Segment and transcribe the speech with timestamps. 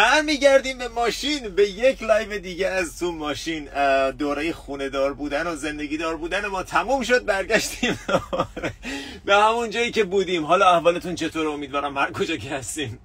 [0.00, 3.68] برمیگردیم به ماشین به یک live دیگه از تو ماشین
[4.10, 7.98] دوره خونه دار بودن و زندگی دار بودن ما تموم شد برگشتیم.
[9.24, 10.44] به همون جایی که بودیم.
[10.44, 12.98] حالا احوالتون چطور؟ امیدوارم هر کجا که هستین.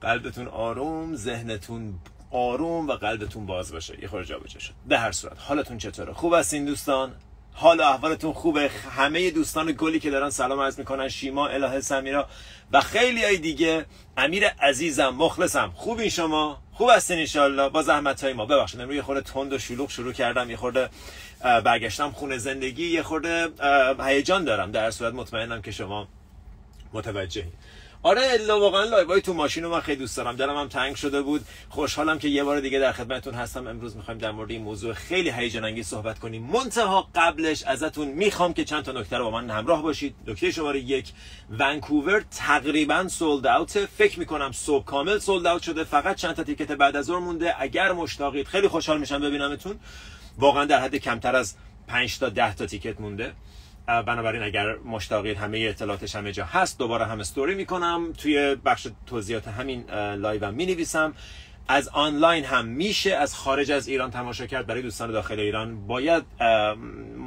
[0.00, 1.94] قلبتون آروم ذهنتون
[2.30, 4.02] آروم و قلبتون باز باشه.
[4.02, 4.72] یه خورده جابجا شد.
[4.88, 5.36] به هر صورت.
[5.38, 7.14] حالتون چطوره؟ خوب هستین دوستان؟
[7.54, 8.70] حال احوالتون خوبه.
[8.96, 11.08] همه دوستان گلی که دارن سلام عرض می‌کنن.
[11.08, 12.28] شیما الهه سمیرا
[12.72, 13.86] و خیلی های دیگه.
[14.16, 15.72] امیر عزیزم مخلصم.
[15.74, 18.46] خوبین شما؟ خوب هستین انشالله با زحمت های ما.
[18.46, 20.50] ببخشید امروز یه خورده تند و شلوغ شروع کردم.
[20.50, 20.88] یه خورده
[21.42, 22.86] برگشتم خونه زندگی.
[22.86, 23.48] یه خورده
[24.00, 24.70] هیجان دارم.
[24.70, 26.08] در صورت مطمئنم که شما
[26.92, 27.52] متوجهین.
[28.04, 30.36] آره الا واقعا تو ماشین رو من خیلی دوست دارم.
[30.36, 31.44] دلم هم تنگ شده بود.
[31.68, 33.66] خوشحالم که یه بار دیگه در خدمتتون هستم.
[33.66, 36.42] امروز می‌خوایم در مورد این موضوع خیلی هیجان انگیز صحبت کنیم.
[36.42, 40.14] منتها قبلش ازتون می‌خوام که چند تا نکته رو با من همراه باشید.
[40.26, 41.12] نکته شماره یک
[41.58, 45.84] ونکوور تقریبا sold out فکر می‌کنم صبح کامل sold out شده.
[45.84, 47.54] فقط چند تا ticket بعد از ظهر مونده.
[47.58, 49.78] اگر مشتاقید خیلی خوشحال میشم ببینمتون.
[50.38, 51.54] واقعا در حد کمتر از
[51.88, 53.32] 5 تا 10 تا ticket مونده.
[53.86, 58.12] بنابراین اگر مشتاقید همه اطلاعاتش همه جا هست دوباره هم استوری می‌کنم.
[58.12, 61.14] توی بخش توضیحات همین live هم می نویسم
[61.68, 64.66] از آنلاین هم میشه از خارج از ایران تماشا کرد.
[64.66, 66.24] برای دوستان داخل ایران باید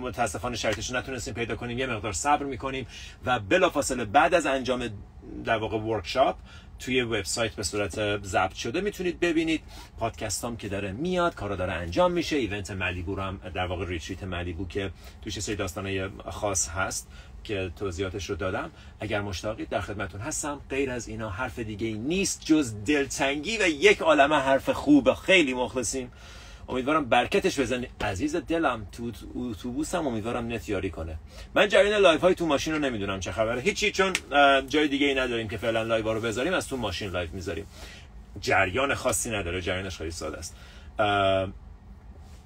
[0.01, 1.79] متاسفانه شرایطش نتونستیم پیدا کنیم.
[1.79, 2.87] یه مقدار صبر می‌کنیم
[3.25, 4.89] و بلافاصله بعد از انجام
[5.45, 6.35] در واقع workshop
[6.79, 9.61] توی وبسایت به صورت ضبط شده می‌تونید ببینید.
[9.99, 12.35] پادکست هم که داره میاد کارا داره انجام میشه.
[12.35, 17.07] event ملیبو رو هم در واقع retreat ملیبو که توش سری داستانه خاص هست
[17.43, 18.71] که توضیحاتش رو دادم.
[18.99, 20.61] اگر مشتاقید در خدمتون هستم.
[20.69, 25.13] غیر از اینا حرف دیگه نیست جز دلتنگی و یک عالمه حرف خوب.
[25.13, 26.11] خیلی مخلصیم.
[26.69, 27.87] امیدوارم برکتش بزنی.
[28.01, 31.15] عزیز دلم تو اتوبوسم امیدوارم نت یاری کنه.
[31.55, 33.61] من جریان live های تو ماشین رو نمی‌دونم چه خبره.
[33.61, 34.13] هیچی چون
[34.67, 37.65] جای دیگه ای نداریم که فعلا live رو بذاریم از تو ماشین live می‌ذاریم.
[38.41, 40.55] جریان خاصی نداره جریانش خیلی ساده است.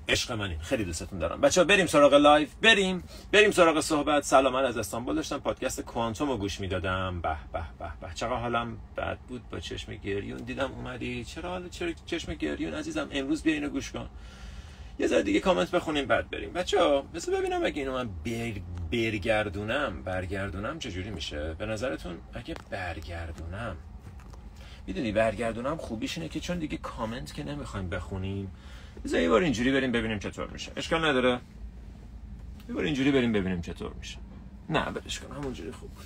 [0.09, 1.41] عشق منین خیلی دوستتون دارم.
[1.41, 3.03] بچه‌ها بریم سراغ live بریم.
[3.31, 4.23] بریم سراغ صحبت.
[4.23, 5.37] سلام من از استانبول داشتم.
[5.37, 7.21] پادکست کوانتوم رو گوش می‌دادم.
[7.21, 8.13] به به به به.
[8.13, 10.37] چقدر حالم بد بود با چشم گریون.
[10.37, 11.23] دیدم اومدی.
[11.23, 14.09] چرا حالا چرا چشم گریون؟ عزیزم امروز بیا اینو گوش کن.
[14.99, 16.53] یه ذره دیگه کامنت بخونیم بعد بریم.
[16.53, 17.01] بچه ها
[17.39, 18.09] ببینم اگه اینو من
[18.91, 23.75] برگردونم برگردونم چجوری میشه؟ به نظرتون اگه برگردونم.
[24.87, 28.51] می‌دونی برگردونم خوبیش اینه که چون دیگه کامنت که نمی‌خوایم بخونیم
[29.03, 30.71] بذار یه بار اینجوری بریم ببینیم چطور میشه.
[30.75, 31.39] اشکال نداره.
[32.69, 34.17] یه بار اینجوری بریم ببینیم چطور میشه.
[34.69, 36.05] نه برش کن همونجوری خوب بود.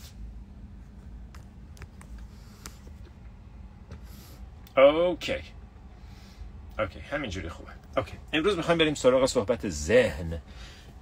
[4.78, 5.36] Okay.
[6.80, 7.72] Okay همینجوری خوبه.
[7.98, 10.42] Okay امروز می‌خوایم بریم سراغ صحبت ذهن.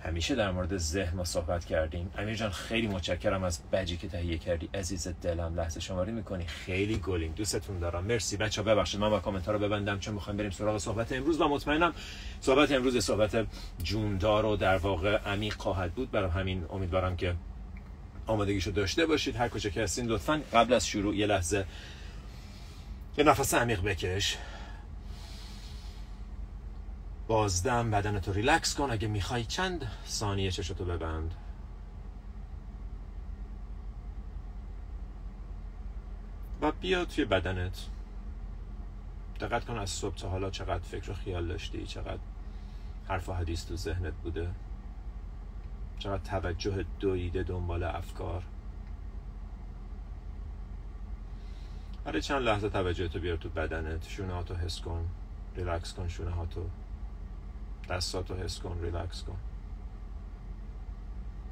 [0.03, 2.11] همیشه در مورد ذهن ما صحبت کردیم.
[2.17, 4.69] امیر جان خیلی متشکرم از بجی که تهیه کردی.
[4.73, 6.45] عزیز دلم لحظه شماری می‌کنی.
[6.45, 7.33] خیلی گلیم.
[7.35, 8.03] دوستتون دارم.
[8.03, 8.37] مرسی.
[8.37, 8.99] بچه‌ها ببخشید.
[8.99, 11.93] من با کامنت رو ببندم چون می‌خوایم بریم سراغ صحبت امروز و مطمئنم
[12.41, 13.47] صحبت امروز صحبت
[13.83, 16.11] جوندار و در واقع عمیق خواهد بود.
[16.11, 17.35] برای همین امیدوارم که
[18.27, 19.35] آمادگیشو داشته باشید.
[19.35, 21.65] هر کجا که هستین لطفا قبل از شروع یه لحظه
[23.17, 24.37] یه نفس عمیق بکش.
[27.27, 28.91] بازدم بدنتو ریلکس کن.
[28.91, 31.35] اگه می‌خوای چند ثانیه چشتو ببند؟
[36.61, 37.87] و بیا توی بدنت.
[39.39, 42.19] دقت کن از صبح تا حالا چقدر فکر و خیال داشتی چقدر
[43.07, 44.49] حرف و حدیث تو ذهنت بوده.
[45.99, 48.43] چقدر توجه دویده دنبال افکار.
[52.05, 54.07] برای چند لحظه توجه تو بیار تو بدنت.
[54.07, 55.09] شونه هاتو حس کن.
[55.55, 56.69] ریلکس کن شونه هاتو
[57.89, 59.37] دستاتو حس کن ریلکس کن.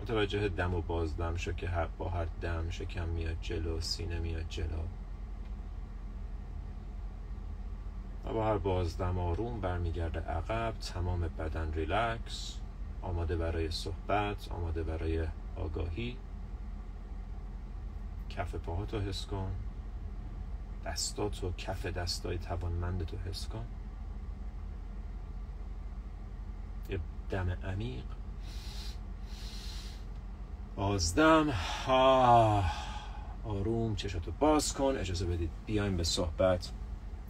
[0.01, 4.83] متوجه دم و بازدم شو که با هر دم شکم میاد جلو سینه میاد جلو.
[8.25, 12.59] و با هر بازدم آروم برمیگرده عقب تمام بدن ریلکس
[13.01, 16.17] آماده برای صحبت آماده برای آگاهی.
[18.29, 19.51] کف پاهاتو حس کن.
[20.85, 23.65] دستاتو کف دستای توانمندتو حس کن
[26.78, 26.78] یه
[27.29, 28.03] دم عمیق.
[30.75, 31.53] بازدم
[33.43, 34.95] آروم چشاتو باز کن.
[34.97, 36.71] اجازه بدید بیایم به صحبت.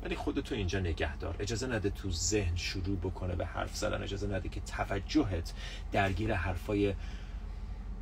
[0.03, 1.35] ولی خودتو اینجا نگه دار.
[1.39, 4.03] اجازه نده تو ذهن شروع بکنه به حرف زدن.
[4.03, 5.53] اجازه نده که توجهت
[5.91, 6.95] درگیر حرفای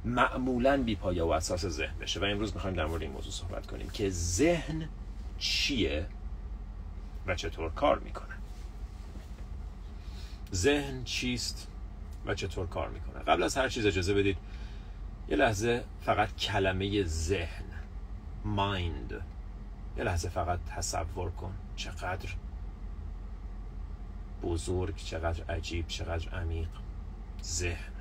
[0.06, 2.20] معمولا بی پایه و اساس ذهن بشه.
[2.20, 4.90] و امروز می‌خوایم در مورد این موضوع صحبت کنیم که ذهن
[5.38, 6.08] چیه
[7.28, 8.37] و چطور کار می‌کنه.
[10.54, 11.68] ذهن چیست
[12.26, 14.38] و چطور کار می‌کنه؟ قبل از هر چیز اجازه بدید
[15.30, 17.66] یه لحظه فقط کلمه ذهن
[18.46, 19.22] مایند
[19.98, 21.54] یه لحظه فقط تصور کن.
[21.76, 22.30] چقدر
[24.44, 26.70] بزرگ چقدر عجیب چقدر عمیق.
[27.44, 27.97] ذهن.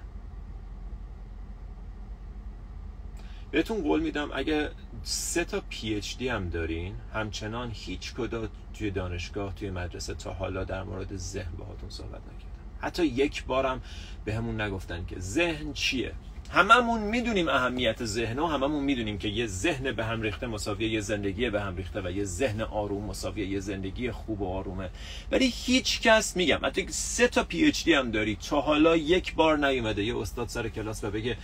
[3.57, 4.71] بهتون قول میدم اگه
[5.03, 10.33] سه تا پی اچ دی هم دارین همچنان هیچ کدا توی دانشگاه توی مدرسه تا
[10.33, 13.83] حالا در مورد ذهن باهاتون صحبت نکردن حتی یک بارم
[14.25, 16.13] به همون نگفتن که ذهن چیه؟
[16.51, 21.01] هممون می‌دونیم اهمیت ذهن و هممون می‌دونیم که یه ذهن به هم ریخته مساوی یه
[21.01, 24.91] زندگی به هم ریخته و یه ذهن آروم مساوی یه زندگی خوب و آرومه.
[25.33, 29.35] ولی هیچ کس میگم حتی سه تا پی اچ دی هم داری تا حالا یک
[29.35, 31.37] بار نیومده یه استاد سر کلاس و بگه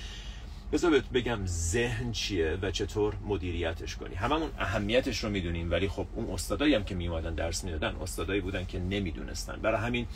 [0.72, 4.14] بذار بهت بگم ذهن چیه و چطور مدیریتش کنی.
[4.14, 8.64] هممون اهمیتش رو می‌دونیم ولی خب اون استادایی هم که میومدن درس می‌دادن استادایی بودن
[8.64, 9.56] که نمی‌دونستن.
[9.56, 10.06] برای همین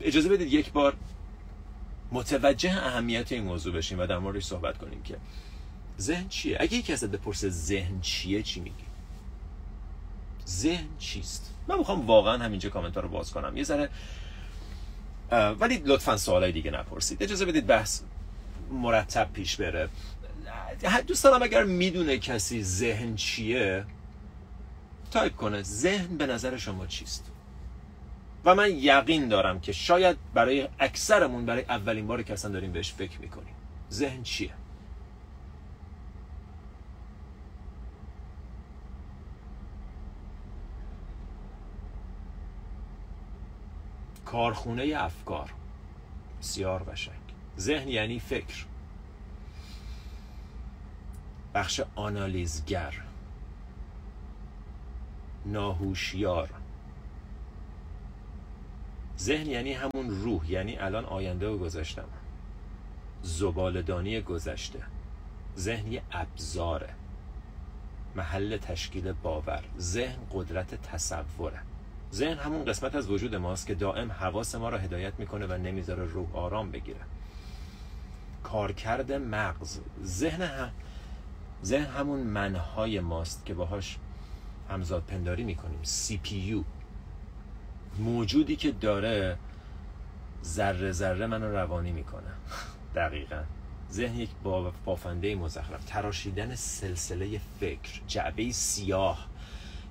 [0.00, 0.96] اجازه بدید یک بار
[2.12, 5.16] متوجه اهمیت این موضوع بشیم و در موردش صحبت کنیم که
[6.00, 8.84] ذهن چیه؟ اگه یکی ازت بپرسه ذهن چیه چی میگی؟
[10.48, 13.56] ذهن چیست؟ من می‌خوام واقعا همینجا کامنت رو باز کنم.
[13.56, 13.88] یه ذره
[15.30, 17.22] ولی لطفا سوالای دیگه نپرسید.
[17.22, 18.02] اجازه بدید بحث
[18.70, 19.88] مرتب پیش بره.
[21.06, 23.84] دوست دارم اگر می‌دونه کسی ذهن چیه
[25.10, 25.62] تایپ کنه.
[25.62, 27.30] ذهن به نظر شما چیست؟
[28.44, 32.92] و من یقین دارم که شاید برای اکثرمون برای اولین بار که اصلا داریم بهش
[32.92, 33.54] فکر می‌کنیم.
[33.90, 34.50] ذهن چیه؟
[44.24, 45.50] کارخونه افکار.
[46.40, 47.19] بسیار قشنگ.
[47.60, 48.64] ذهن یعنی فکر.
[51.54, 52.94] بخش آنالیزگر.
[55.46, 56.50] ناهوشیار.
[59.18, 62.08] ذهن یعنی همون روح یعنی الان آینده و گذشتم
[63.22, 64.82] زبالدانی گذشته.
[65.56, 66.94] ذهن یه ابزاره.
[68.16, 69.64] محل تشکیل باور.
[69.78, 71.60] ذهن قدرت تصوره.
[72.12, 76.04] ذهن همون قسمت از وجود ماست که دائم حواس ما را هدایت می‌کنه و نمی‌ذاره
[76.04, 77.00] روح آرام بگیره.
[78.52, 79.80] کارکرد مغز.
[80.04, 80.70] ذهن هم
[81.64, 83.98] ذهن همون منهای ماست که باهاش
[84.70, 85.78] همزاد پنداری می‌کنیم.
[85.84, 86.64] CPU
[87.98, 89.38] موجودی که داره
[90.44, 92.30] ذره ذره منو روانی می‌کنه.
[92.94, 93.42] دقیقا.
[93.92, 94.30] ذهن یک
[94.84, 95.84] بافنده مزخرف.
[95.84, 98.00] تراشیدن سلسله فکر.
[98.06, 99.29] جعبه سیاه.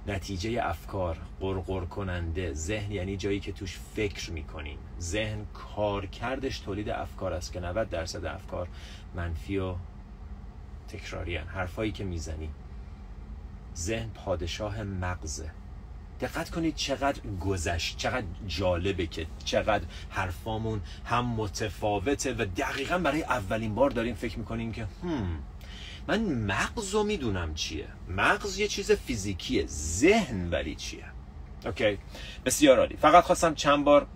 [0.10, 7.34] نتیجه افکار قرقر کننده ذهن یعنی جایی که توش فکر می‌کنیم ذهن کارکردش تولید افکار
[7.34, 8.68] است که 90 درصد افکار
[9.16, 9.76] منفی و
[10.88, 12.50] تکراری حرفایی که می‌زنی.
[13.76, 15.52] ذهن پادشاه مغزه.
[16.22, 23.76] دقت کنید چقدر گذشت چقدر جالبه که چقدر حرفامون هم متفاوته و دقیقا برای اولین
[23.76, 25.40] بار داریم فکر می‌کنیم که هم
[26.10, 27.88] من مغز رو می‌دونم چیه.
[28.08, 29.66] مغز یه چیز فیزیکیه.
[29.68, 31.06] ذهن ولی چیه.
[31.66, 31.98] اوکی.
[32.46, 32.96] بسیار عالی.
[32.96, 34.08] فقط خواستم چند بار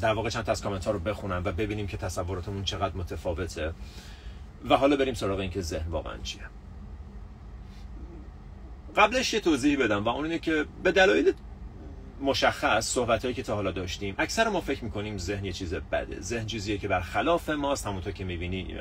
[0.00, 3.74] در واقع چند تا از کامنت ها رو بخونم و ببینیم که تصوراتمون چقدر متفاوته
[4.68, 6.42] و حالا بریم سراغ این که ذهن واقعا چیه.
[8.96, 11.32] قبلش یه توضیح بدم و اون اینه که به دلایل
[12.24, 14.14] مشخص صحبت هایی که تا حالا داشتیم.
[14.18, 16.20] اکثر ما فکر می‌کنیم ذهن یه چیز بده.
[16.20, 18.76] ذهن چیزیه که بر خلاف ماست همونطور که می‌بینی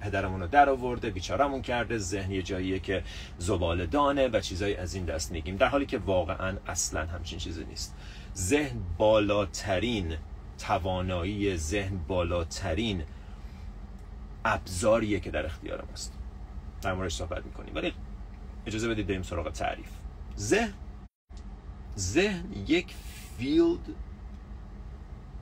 [0.00, 1.98] پدرمون رو در آورده بیچارمون کرده.
[1.98, 3.02] ذهن یه جاییه که
[3.38, 5.56] زبال دانه و چیزایی از این دست میگیم.
[5.56, 7.94] در حالی که واقعا اصلا همچین چیزی نیست.
[8.36, 10.16] ذهن بالاترین
[10.58, 13.02] توانایی ذهن بالاترین
[14.44, 16.12] ابزاریه که در اختیار ماست.
[16.82, 17.74] در موردش صحبت می‌کنیم.
[17.74, 17.92] ولی
[18.66, 19.88] اجازه بدید بریم سراغ تعریف.
[20.38, 20.72] ذهن
[21.98, 22.86] ذهن یک
[23.38, 23.94] فیلد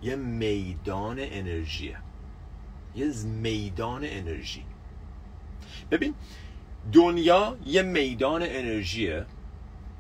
[0.03, 1.97] یه میدان انرژیه.
[2.97, 4.65] یه میدان انرژی.
[5.91, 6.15] ببین
[6.93, 9.27] دنیا یه میدان انرژیه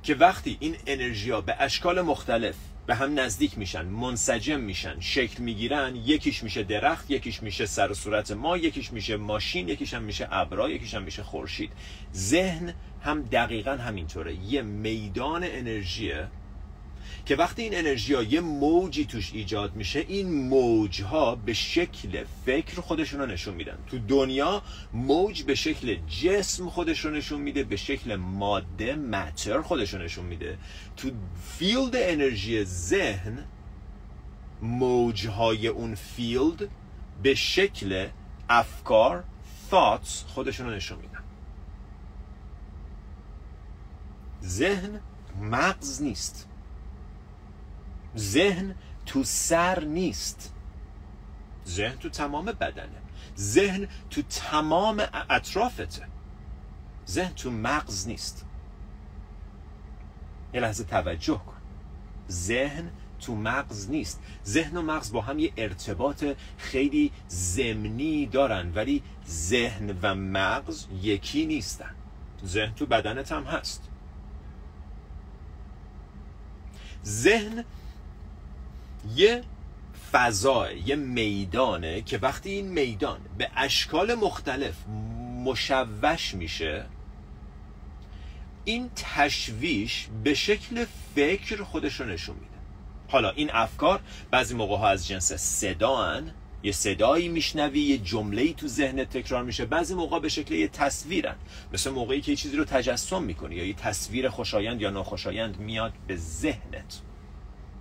[0.02, 2.54] که وقتی این انرژی ها به اشکال مختلف
[2.86, 7.94] به هم نزدیک میشن منسجم میشن شکل می‌گیرن یکیش میشه درخت یکیش میشه سر و
[7.94, 11.72] صورت ما یکیش میشه ماشین یکیش هم میشه ابرا یکیش هم میشه خورشید.
[12.14, 14.34] ذهن هم دقیقا همینطوره.
[14.34, 16.28] یه میدان انرژیه
[17.26, 22.24] که وقتی این انرژی ها یه موجی توش ایجاد میشه این موج ها به شکل
[22.46, 23.78] فکر خودشون رو نشون میدن.
[23.86, 24.62] تو دنیا
[24.92, 30.24] موج به شکل جسم خودش رو نشون میده به شکل ماده matter خودش رو نشون
[30.24, 30.58] میده.
[30.96, 31.10] تو
[31.58, 33.44] field انرژی ذهن
[34.62, 36.68] موج های اون field
[37.22, 38.08] به شکل
[38.48, 39.24] افکار
[39.70, 41.24] thoughts خودشون رو نشون میدن.
[44.42, 45.00] ذهن
[45.40, 46.49] مغز نیست.
[48.16, 48.74] ذهن
[49.06, 50.52] تو سر نیست.
[51.66, 53.02] ذهن تو تمام بدنه.
[53.38, 56.06] ذهن تو تمام اطرافته.
[57.08, 58.46] ذهن تو مغز نیست.
[60.54, 61.60] یه لحظه توجه کن.
[62.30, 62.90] ذهن
[63.20, 64.20] تو مغز نیست.
[64.46, 66.24] ذهن و مغز با هم یه ارتباط
[66.58, 71.94] خیلی زمینی دارن ولی ذهن و مغز یکی نیستن.
[72.44, 73.88] ذهن تو بدنت هم هست.
[77.04, 77.64] ذهن
[79.16, 79.42] یه
[80.12, 84.74] فضای یه میدانه که وقتی این میدان به اشکال مختلف
[85.44, 86.86] مشوش میشه
[88.64, 92.46] این تشویش به شکل فکر خودش رو نشون میده.
[93.08, 98.68] حالا این افکار بعضی موقع ها از جنس صدان یه صدایی میشنوی یه جمله تو
[98.68, 101.36] ذهنت تکرار میشه بعضی موقع به شکل یه تصویرن.
[101.72, 105.92] مثل موقعی که یه چیزی رو تجسم می‌کنی یا یه تصویر خوشایند یا ناخوشایند میاد
[106.06, 107.00] به ذهنت.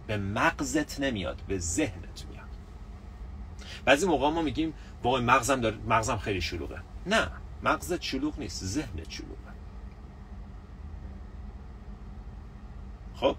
[0.09, 2.49] به مغزت نمیاد به ذهنت میاد.
[3.85, 4.73] بعضی موقع ما میگیم
[5.03, 6.81] وای مغزم داره مغزم خیلی شلوغه.
[7.05, 7.27] نه
[7.63, 9.35] مغزت شلوغ نیست ذهنت شلوغه.
[13.15, 13.35] خب؟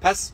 [0.00, 0.32] پس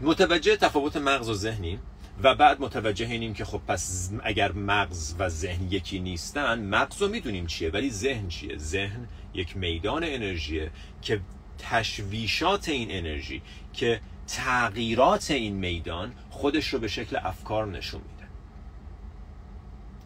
[0.00, 1.78] متوجه تفاوت مغز و ذهنیم
[2.22, 7.08] و بعد متوجه اینیم که خب پس اگر مغز و ذهن یکی نیستن مغز رو
[7.08, 10.70] می‌دونیم چیه ولی ذهن چیه؟ ذهن یک میدان انرژیه
[11.02, 11.20] که
[11.58, 18.28] تشویشات این انرژی که تغییرات این میدان خودش رو به شکل افکار نشون میده.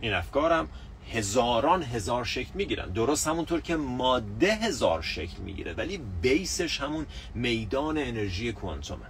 [0.01, 0.69] این افکارم
[1.13, 2.89] هزاران هزار شکل می‌گیرن.
[2.89, 9.07] درست همونطور که ماده هزار شکل می‌گیره ولی بیسش همون میدان انرژی کوانتومه.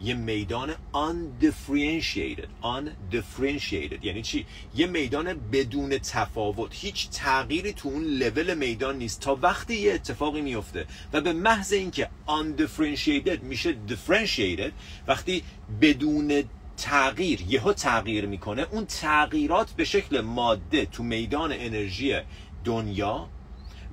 [0.00, 4.04] یه میدان undifferentiated undifferentiated.
[4.04, 6.70] یعنی چی؟ یه میدان بدون تفاوت.
[6.72, 9.20] هیچ تغییری تو اون لول میدان نیست.
[9.20, 14.72] تا وقتی یه اتفاقی میفته و به محض اینکه undifferentiated میشه differentiated
[15.06, 15.42] وقتی
[15.80, 16.44] بدون
[16.76, 22.16] تغییر یهو تغییر می‌کنه اون تغییرات به شکل ماده تو میدان انرژی
[22.64, 23.28] دنیا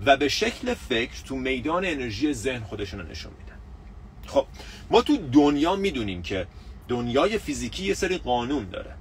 [0.06, 3.55] و به شکل فکر تو میدان انرژی ذهن خودشون نشون میدن.
[4.28, 4.46] خب
[4.90, 6.48] ما تو دنیا می‌دونیم که
[6.88, 8.96] دنیای فیزیکی یه سری قانون داره.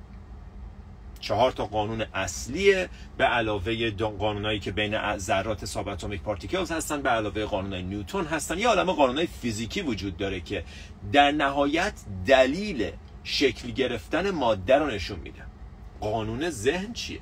[1.20, 7.44] چهار تا قانون اصلیه به علاوه قانونایی که بین ذرات ساب پارتیکلز هستن به علاوه
[7.44, 8.58] قانونای نیوتن هستن.
[8.58, 10.64] یه عالمه قانونای فیزیکی وجود داره که
[11.12, 11.92] در نهایت
[12.26, 12.90] دلیل
[13.24, 15.42] شکل گرفتن ماده رو نشون میده.
[16.00, 17.20] قانون ذهن چیه؟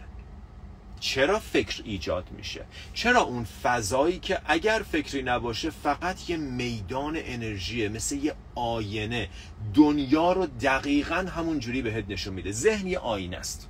[1.02, 7.88] چرا فکر ایجاد میشه؟ چرا اون فضایی که اگر فکری نباشه فقط یه میدان انرژیه
[7.88, 9.28] مثل یه آینه
[9.74, 12.52] دنیا رو دقیقا همون جوری بهت نشون میده.
[12.52, 13.68] ذهن یه آینه است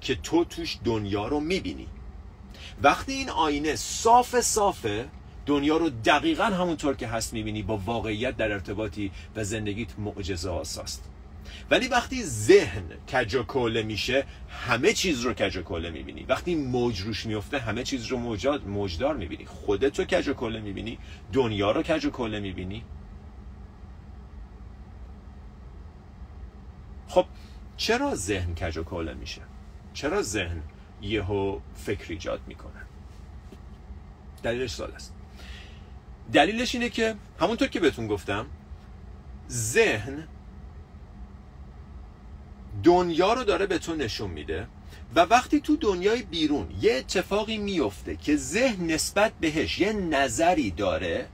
[0.00, 1.86] که تو توش دنیا رو می‌بینی.
[2.82, 5.08] وقتی این آینه صاف صافه
[5.46, 11.13] دنیا رو دقیقا همونطور که هست می‌بینی با واقعیت در ارتباطی و زندگیت معجزه آساست
[11.70, 12.82] ولی وقتی ذهن
[13.12, 13.36] کج
[13.84, 16.24] میشه همه چیز رو کج و می‌بینی.
[16.28, 19.46] وقتی موج روش میفته همه چیز رو موجاد موجدار می‌بینی.
[19.46, 20.98] خودت رو کج و می‌بینی.
[21.32, 22.84] دنیا رو کج و می‌بینی.
[27.08, 27.26] خب
[27.76, 29.40] چرا ذهن کج و میشه؟
[29.94, 30.62] چرا ذهن
[31.02, 32.80] یهو فکر ایجاد می‌کنه؟
[34.42, 35.14] دلیلش سال است.
[36.32, 38.46] دلیلش اینه که همونطور که بهتون گفتم
[39.50, 40.28] ذهن
[42.82, 44.66] دنیا رو داره به تو نشون میده
[45.14, 51.28] و وقتی تو دنیای بیرون یه اتفاقی میفته که ذهن نسبت بهش یه نظری داره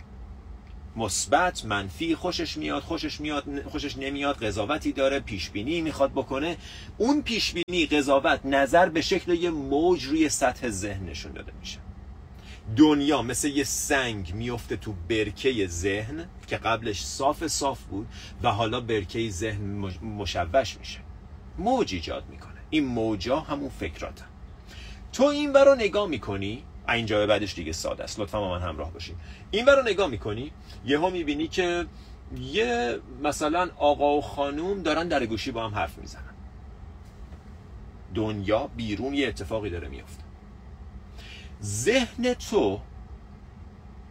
[0.97, 6.57] مثبت منفی خوشش میاد خوشش میاد خوشش نمیاد قضاوتی داره پیش بینی می‌خواد بکنه
[6.99, 11.79] اون پیش بینی قضاوت نظر به شکل یه موج روی سطح ذهن نشون داده میشه.
[12.77, 18.07] دنیا مثل یه سنگ میفته تو برکه ذهن که قبلش صاف صاف بود
[18.43, 19.65] و حالا برکه ذهن
[20.03, 21.10] مشوش میشه.
[21.61, 22.61] موج ایجاد می‌کنه.
[22.71, 24.27] این موجا همون فکراتن.
[25.13, 28.21] تو این رو نگاه می‌کنی اینجا به بعدش دیگه ساده است.
[28.21, 29.17] لطفا با من همراه باشین.
[29.51, 30.53] این رو نگاه می‌کنی
[30.85, 31.87] یهو می‌بینی که
[32.41, 36.35] یه مثلا آقا و خانوم دارن در گوشی با هم حرف می‌زنن.
[38.15, 40.23] دنیا بیرون یه اتفاقی داره میفته
[41.63, 42.81] ذهن تو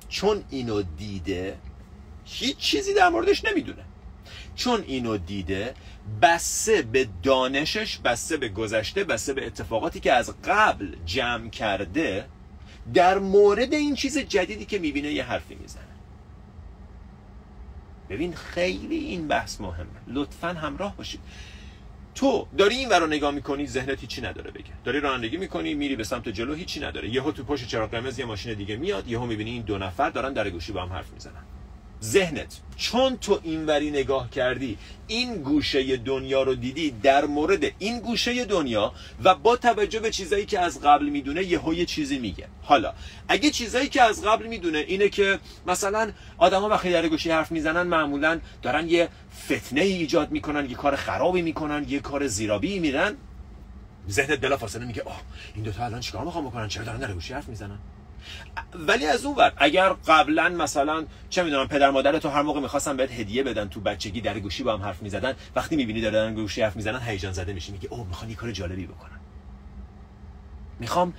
[0.10, 1.58] چون اینو دیده
[2.25, 3.84] هیچ چیزی در موردش نمی‌دونه.
[4.56, 5.74] چون اینو دیده
[6.22, 12.25] بسته به دانشش بسته به گذشته بسته به اتفاقاتی که از قبل جمع کرده
[12.94, 15.84] در مورد این چیز جدیدی که می‌بینه یه حرفی می‌زنه.
[18.10, 19.88] ببین خیلی این بحث مهمه.
[20.08, 21.20] لطفا همراه باشید.
[22.16, 24.72] تو داری این رو نگاه می‌کنی ذهنت هیچی نداره بگه.
[24.84, 27.10] داری رانندگی می‌کنی میری به سمت جلو هیچی نداره.
[27.10, 30.34] یهو تو پشت چراغ قرمز یه ماشین دیگه میاد یهو می‌بینی این دو نفر دارن
[30.34, 31.44] در گوشی با هم حرف می‌زنن.
[32.03, 34.77] ذهنت چون تو اینوری نگاه کردی
[35.08, 40.46] این گوشه دنیا رو دیدی در مورد این گوشه دنیا و با توجه به چیزایی
[40.46, 42.48] که از قبل می‌دونه یه یه چیزی میگه.
[42.62, 42.94] حالا
[43.27, 47.88] اگه چیزایی که از قبل می‌دونه اینه که مثلا آدما وقتی در گوشی حرف می‌زنن
[47.88, 49.10] معمولا دارن یه
[49.46, 53.15] فتنه ای ایجاد می‌کنن یه کار خرابی می‌کنن یه کار زیرابی میرن.
[54.10, 55.22] ذهنت بلافاصله میگه آه
[55.56, 57.79] این دوتا الان چیکار می‌خوام بکنن؟ چرا دارن در گوشی حرف می‌زنن؟
[58.88, 62.98] ولی از اون ور اگر قبلا مثلا چه می‌دونم پدر مادر تو هر موقع می‌خواستن
[62.98, 66.62] بهت هدیه بدن تو بچگی در گوشی با هم حرف می‌زدن وقتی می‌بینی دارن گوشی
[66.62, 69.20] حرف می‌زنن هیجان زده میشی میگه اوه می‌خوان یه کار جالبی بکنن.
[70.80, 71.14] می‌خوام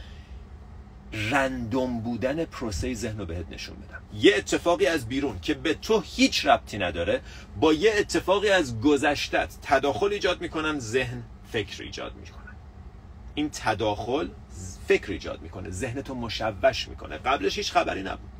[1.13, 4.01] رندوم بودن پروسه ذهن رو بهت نشون بدم.
[4.15, 7.21] یه اتفاقی از بیرون که به تو هیچ ربطی نداره
[7.61, 12.55] با یه اتفاقی از گذشتت تداخل ایجاد می‌کنن ذهن فکر ایجاد می‌کنن
[13.35, 14.29] این تداخل
[14.89, 17.19] فکر ایجاد می‌کنه ذهنتو مشوش می‌کنه.
[17.19, 18.31] قبلش هیچ خبری نبود.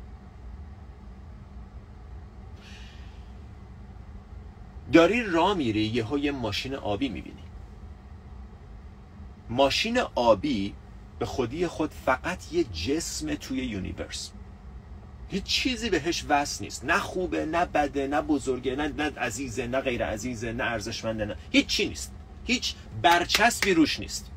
[4.93, 7.43] داری را میری یه ماشین آبی می‌بینی.
[9.49, 10.73] ماشین آبی
[11.19, 14.31] به خودی خود فقط یه جسم توی universe.
[15.29, 16.85] هیچ چیزی بهش وصل نیست.
[16.85, 21.35] نه خوبه نه بده نه بزرگه نه, نه عزیزه نه غیر عزیزه نه ارزشمنده نه.
[21.51, 22.13] هیچ چی نیست.
[22.45, 24.30] هیچ برچسبی روش نیست.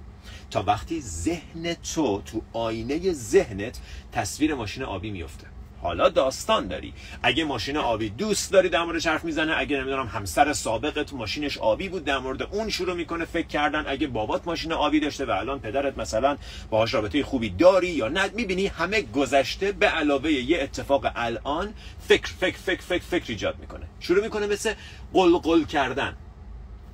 [0.51, 3.81] تا وقتی ذهن تو تو آینه ذهنت
[4.13, 5.47] تصویر ماشین آبی میفته
[5.83, 6.93] حالا داستان داری.
[7.23, 11.89] اگه ماشین آبی دوست داری در موردش حرف می‌زنه اگه نمی‌دونم همسر سابقت ماشینش آبی
[11.89, 15.61] بود در مورد اون شروع می‌کنه فکر کردن اگه بابات ماشین آبی داشته و الان
[15.61, 16.37] پدرت مثلا
[16.71, 21.75] باهاش رابطه خوبی داری یا نه می‌بینی همه گذشته به علاوه یه اتفاق الان
[22.09, 23.87] فکر فکر فکر فکر فکر ایجاد می‌کنه.
[24.01, 24.73] شروع می‌کنه مثل
[25.13, 26.17] قلقل کردن.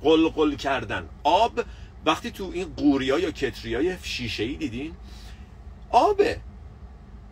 [0.03, 1.09] قلقل کردن.
[1.23, 1.63] آب
[2.05, 4.93] وقتی تو این قوریا یا کتریای شیشه ای دیدین
[5.89, 6.39] آبه.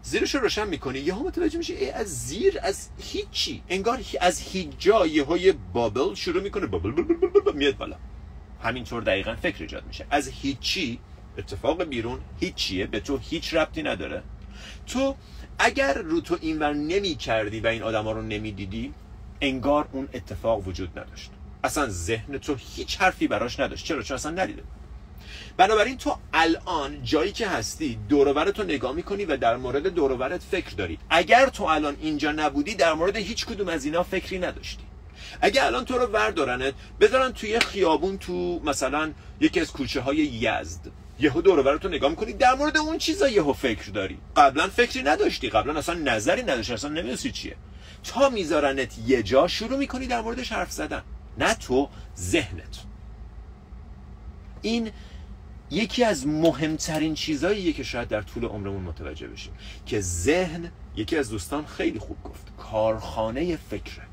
[0.04, 1.00] زیرش رو روشن می‌کنی.
[1.00, 3.64] یهو متوجه میشه از زیر از هیچی.
[3.70, 6.66] انگار از هیچ جا یهو بابل شروع می‌کنه.
[6.66, 7.96] بابل بل بل بل میاد بالا.
[8.64, 10.06] همینطور دقیقا فکر ایجاد میشه.
[10.10, 11.00] از هیچی
[11.38, 12.88] اتفاق بیرون هیچیه.
[12.88, 14.24] به تو هیچ ربطی نداره.
[14.88, 15.16] تو
[15.60, 18.94] اگر رو تو اینور نمی کردی و این آدما رو نمی دیدی
[19.42, 21.32] انگار اون اتفاق وجود نداشت.
[21.64, 23.86] اصلا ذهن تو هیچ حرفی براش نداشت.
[23.86, 24.64] چرا؟ چون اصلا ندیده.
[25.58, 30.70] بنابراین تو الان جایی که هستی دورور تو نگاه می‌کنی و در مورد دورورت فکر
[30.70, 31.00] داری.
[31.10, 34.84] اگر تو الان اینجا نبودی در مورد هیچ کدوم از اینا فکری نداشتی.
[35.42, 40.92] اگر الان تو رو وردارنت بذارن توی خیابون تو مثلا یکی از کوچه های یزد
[41.20, 44.18] یهو دور تو نگاه می‌کنی در مورد اون چیزا یهو فکر داری.
[44.36, 45.50] قبلا فکری نداشتی.
[45.50, 46.74] قبلا اصلا نظری نداشتی.
[46.74, 47.56] اصلا نمی‌دونستی چیه.
[48.04, 51.02] تا میذارنت یه جا شروع می‌کنی در موردش حرف زدن.
[51.40, 52.84] نه تو ذهنت.
[54.62, 54.92] این
[55.72, 59.54] یکی از مهمترین چیزاییه که شاید در طول عمرمون متوجه بشیم
[59.86, 64.04] که ذهن یکی از دوستان خیلی خوب گفت کارخانه فکره.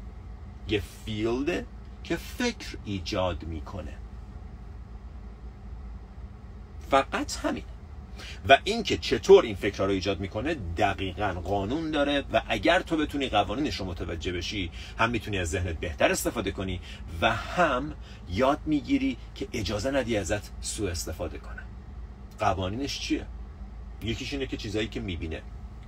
[0.68, 1.66] یه فیلده
[2.04, 3.94] که فکر ایجاد می‌کنه.
[6.90, 7.64] فقط همین.
[8.48, 13.28] و اینکه چطور این فکرها رو ایجاد می‌کنه دقیقا قانون داره و اگر تو بتونی
[13.28, 16.80] قوانینش رو متوجه بشی هم می‌تونی از ذهنت بهتر استفاده کنی
[17.20, 17.94] و هم
[18.30, 21.62] یاد می‌گیری که اجازه ندی ازت سوء استفاده کنه.
[22.38, 23.26] قوانینش چیه؟
[24.02, 25.42] یکیش اینه که چیزایی که می‌بینه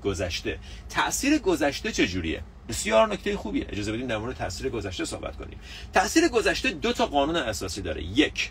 [0.05, 0.59] گذشته.
[0.91, 3.67] تاثیر گذشته چجوریه؟ بسیار نکته خوبیه.
[3.69, 5.59] اجازه بدیم در مورد تاثیر گذشته صحبت کنیم.
[5.93, 8.03] تاثیر گذشته دو تا قانون اساسی داره.
[8.03, 8.51] یک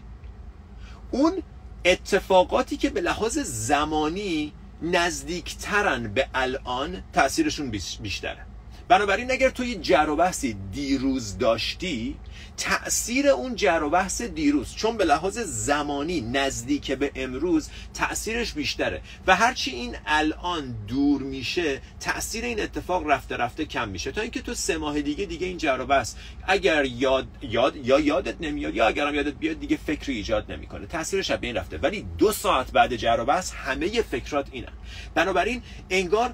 [1.11, 1.43] اون
[1.91, 7.71] اتفاقاتی که به لحاظ زمانی نزدیکترن به الان تاثیرشون
[8.01, 8.45] بیشتره.
[8.87, 12.15] بنابراین اگر تو یه جر و بحثی دیروز داشتی
[12.57, 14.75] تأثیر اون جر و بحث دیروز.
[14.75, 19.01] چون به لحاظ زمانی نزدیک به امروز تأثیرش بیشتره.
[19.27, 24.11] و هرچی این الان دور میشه تأثیر این اتفاق رفته رفته کم میشه.
[24.11, 26.15] تا اینکه تو سه ماه دیگه دیگه این جر و بحث
[26.47, 30.85] اگر یاد یاد یا یادت نمیاد یا اگرم یادت بیاد دیگه فکری ایجاد نمی‌کنه.
[30.85, 31.77] تأثیرش به این رفته.
[31.77, 34.73] ولی دو ساعت بعد جر و بحث همه فکرات اینن.
[35.15, 36.33] بنابراین انگار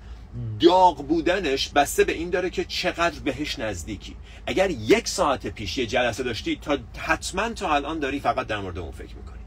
[0.60, 4.16] داغ بودنش بسته به این داره که چقدر بهش نزدیکی.
[4.46, 8.78] اگر یک ساعت پیش یه جلسه داشتی تا حتما تا الان داری فقط در مورد
[8.78, 9.40] اون فکر می‌کنی.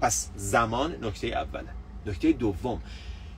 [0.00, 1.68] پس زمان نکته اوله.
[2.06, 2.82] نکته دوم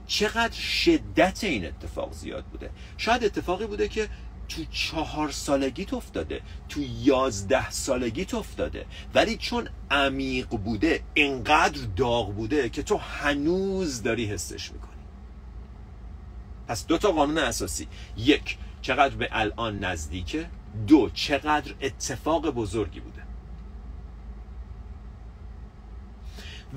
[0.07, 4.09] چقدر شدت این اتفاق زیاد بوده؟ شاید اتفاقی بوده که
[4.49, 12.69] تو چهار سالگیت افتاده تو یازده سالگیت افتاده ولی چون عمیق بوده انقدر داغ بوده
[12.69, 14.94] که تو هنوز داری حسش می‌کنی.
[16.69, 17.89] پس دو تا قانون اساسی.
[18.17, 20.47] یک چقدر به الان نزدیکه.
[20.87, 23.23] دو چقدر اتفاق بزرگی بوده.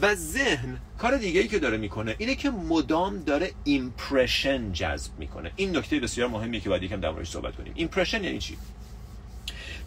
[0.02, 5.52] و ذهن کار دیگه ای که داره می‌کنه اینه که مدام داره impression جذب می‌کنه.
[5.56, 7.74] این نکته بسیار مهمیه که باید یکم در موردش صحبت کنیم.
[7.76, 8.58] impression یعنی چی؟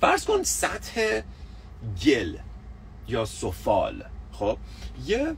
[0.01, 1.21] فرض کن سطح
[2.05, 2.37] گل
[3.09, 4.05] یا سفال.
[4.33, 4.59] خب؟
[5.07, 5.35] یه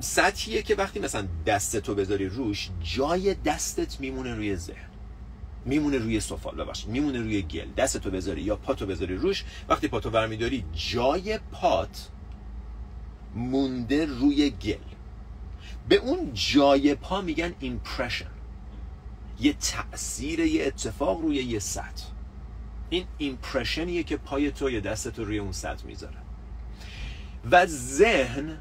[0.00, 4.88] سطحیه که وقتی مثلا دستتو بذاری روش جای دستت میمونه روی ذهن.
[5.64, 6.90] میمونه روی سفال ببخشید.
[6.90, 7.68] میمونه روی گل.
[7.76, 12.08] دستتو بذاری یا پاتو بذاری روش وقتی پاتو برمیداری جای پات
[13.34, 14.74] مونده روی گل.
[15.88, 18.30] به اون جای پا میگن impression
[19.40, 22.04] یه تاثیر یه اتفاق روی یه سطح.
[22.90, 26.16] این impression یه که پای تو یا دست تو روی اون سطح می‌ذاره.
[27.50, 28.58] و ذهن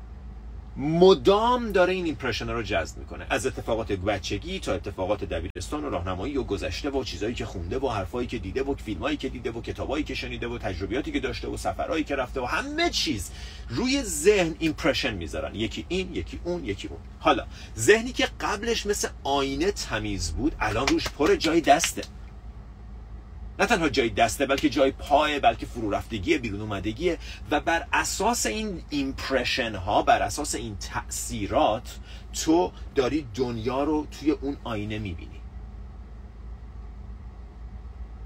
[0.77, 3.25] مدام داره این impression رو جذب می‌کنه.
[3.29, 7.89] از اتفاقات بچگی تا اتفاقات دبیرستان و راهنمایی و گذشته و چیزایی که خونده و
[7.89, 11.47] حرفایی که دیده و فیلمایی که دیده و کتابایی که شنیده و تجربیاتی که داشته
[11.47, 13.31] و سفرهایی که رفته و همه چیز
[13.69, 15.55] روی ذهن impression می‌ذارن.
[15.55, 16.99] یکی این یکی اون یکی اون.
[17.19, 17.45] حالا
[17.77, 22.01] ذهنی که قبلش مثل آینه تمیز بود الان روش پر جای دسته.
[23.59, 27.17] نه تنها جای دسته بلکه جای پای بلکه فرو رفتگی بیرون اومدگیه.
[27.51, 31.99] و بر اساس این impression ها بر اساس این تاثیرات
[32.33, 35.29] تو داری دنیا رو توی اون آینه می‌بینی.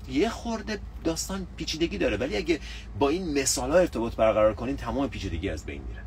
[0.10, 2.60] یه خورده داستان پیچیدگی داره ولی اگه
[3.00, 6.02] با این مثال ها ارتباط برقرار کنین تمام پیچیدگی از بین میره.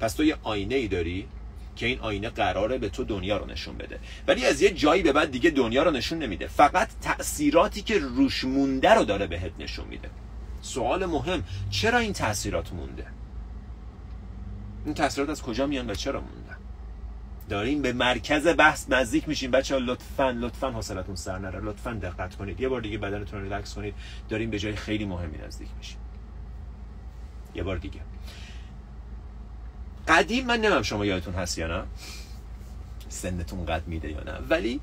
[0.00, 1.28] پس تو یه آینه ای داری
[1.76, 3.98] که این آینه قراره به تو دنیا رو نشون بده.
[4.26, 6.46] ولی از یه جایی به بعد دیگه دنیا رو نشون نمیده.
[6.46, 10.10] فقط تأثیراتی که روش مونده رو داره بهت نشون میده.
[10.60, 13.06] سوال مهم چرا این تأثیرات مونده؟
[14.84, 16.56] این تأثیرات از کجا میان و چرا موندن
[17.48, 19.50] داریم به مرکز بحث نزدیک میشیم.
[19.50, 21.60] بچه ها لطفا لطفا حوصلتون سر نره.
[21.60, 22.60] لطفا دقت کنید.
[22.60, 23.94] یه بار دیگه بدنتون رو ریلکس کنید.
[24.28, 25.98] داریم به جای خیلی مهمی نزدیک میشیم.
[27.54, 28.00] یه بار دیگه.
[30.08, 31.82] قدیم من نمیم شما یادتون هست یا نه.
[33.08, 34.38] سنتون قد میده یا نه.
[34.50, 34.80] ولی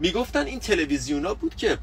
[0.00, 1.78] می‌گفتن این تلویزیون ها بود که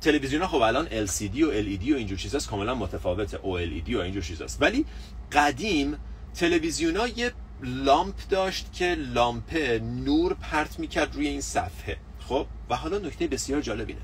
[0.00, 4.22] تلویزیون ها خب الان LCD و LED و اینجور چیزاست کاملا متفاوته OLED و اینجور
[4.22, 4.62] چیزاست.
[4.62, 4.84] ولی
[5.32, 5.96] قدیم
[6.34, 11.96] تلویزیون ها یه لامپ داشت که لامپ نور پرت می‌کرد روی این صفحه.
[12.28, 14.00] خب؟ و حالا نکته بسیار جالبینه.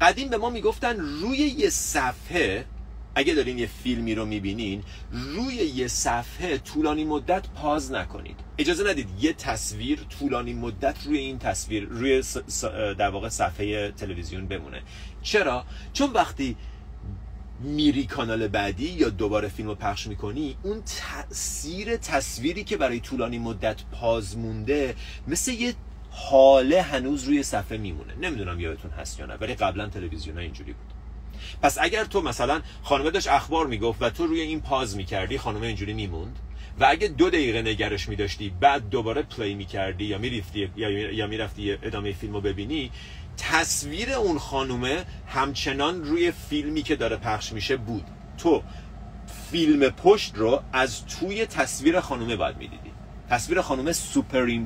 [0.00, 2.64] قدیم به ما می‌گفتن روی یه صفحه
[3.14, 8.40] اگه دارین یه فیلمی رو می‌بینین روی یه صفحه طولانی مدت پاز نکنید.
[8.58, 12.22] اجازه ندید یه تصویر طولانی مدت روی این تصویر روی
[12.98, 14.82] در واقع صفحه تلویزیون بمونه.
[15.22, 16.56] چرا؟ چون وقتی
[17.60, 23.38] میری کانال بعدی یا دوباره فیلم رو پخش می‌کنی اون تاثیر تصویری که برای طولانی
[23.38, 24.94] مدت پاز مونده
[25.28, 25.74] مثل یه
[26.10, 28.14] حاله هنوز روی صفحه میمونه.
[28.14, 30.93] نمی‌دونم یادتون هست یا نه ولی قبلا تلویزیون اینجوری بود.
[31.62, 35.66] پس اگر تو مثلا خانمه داشت اخبار می‌گفت و تو روی این پاز می‌کردی خانمه
[35.66, 36.38] اینجوری میموند؟
[36.80, 42.12] و اگه دو دقیقه نگرش میداشتی بعد دوباره پلی می‌کردی یا می‌رفتی یا, می‌رفتی ادامه
[42.12, 42.90] فیلم رو ببینی
[43.36, 48.04] تصویر اون خانومه همچنان روی فیلمی که داره پخش میشه بود.
[48.38, 48.62] تو
[49.50, 52.90] فیلم پشت رو از توی تصویر خانومه باید می‌دیدی.
[53.30, 54.58] تصویر خانومه سوپر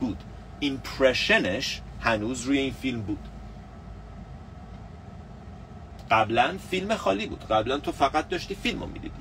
[0.00, 0.18] بود.
[0.60, 3.28] impression ش هنوز روی این فیلم بود.
[6.10, 7.44] قبلا فیلم خالی بود.
[7.44, 9.20] قبلا تو فقط داشتی فیلم رو می‌دیدی.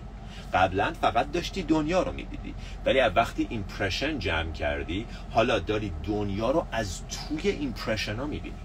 [0.53, 2.55] قبلا فقط داشتی دنیا رو می‌دیدی.
[2.85, 8.55] ولی از وقتی impression جمع کردی حالا داری دنیا رو از توی impression ها می‌بینی.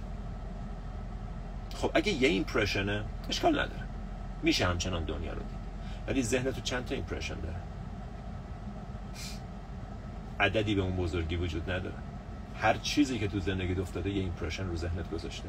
[1.75, 3.85] خب اگه یه impression ه اشکال نداره.
[4.43, 5.65] میشه همچنان دنیا رو دید.
[6.09, 7.57] ولی ذهن تو چند تا impression داره؟
[10.41, 11.95] عددی به اون بزرگی وجود نداره.
[12.57, 15.49] هر چیزی که تو زندگی افتاده یه impression رو ذهنت گذاشته.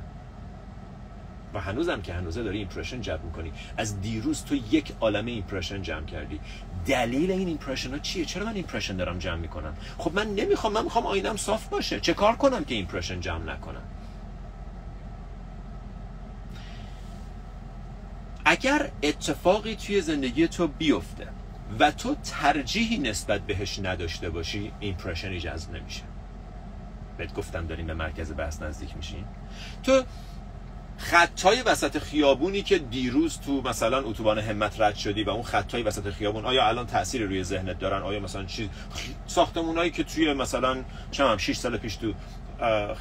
[1.55, 3.51] و هنوزم که هنوزه داری impression جمع می‌کنی.
[3.77, 6.39] از دیروز تو یک عالمه impression جمع کردی.
[6.87, 10.83] دلیل این impression ها چیه؟ چرا من impression دارم جمع می‌کنم؟ خب من نمی‌خوام من
[10.83, 11.99] می‌خوام آینم صاف باشه.
[11.99, 13.81] چه کار کنم که impression جمع نکنم؟
[18.45, 21.27] اگر اتفاقی توی زندگی تو بیفته
[21.79, 26.03] و تو ترجیحی نسبت بهش نداشته باشی ایمپرشنی جذب نمیشه.
[27.17, 29.23] بهت گفتم داریم به مرکز بحث نزدیک میشین
[29.83, 30.03] تو
[31.09, 36.09] خطای وسط خیابونی که دیروز تو مثلا اتوبان همت رد شدی و اون خطای وسط
[36.09, 38.69] خیابون آیا الان تاثیر روی ذهنت دارن؟ آیا مثلا چیز
[39.27, 40.77] ساختمونایی که توی مثلا
[41.11, 42.13] چم 6 سال پیش تو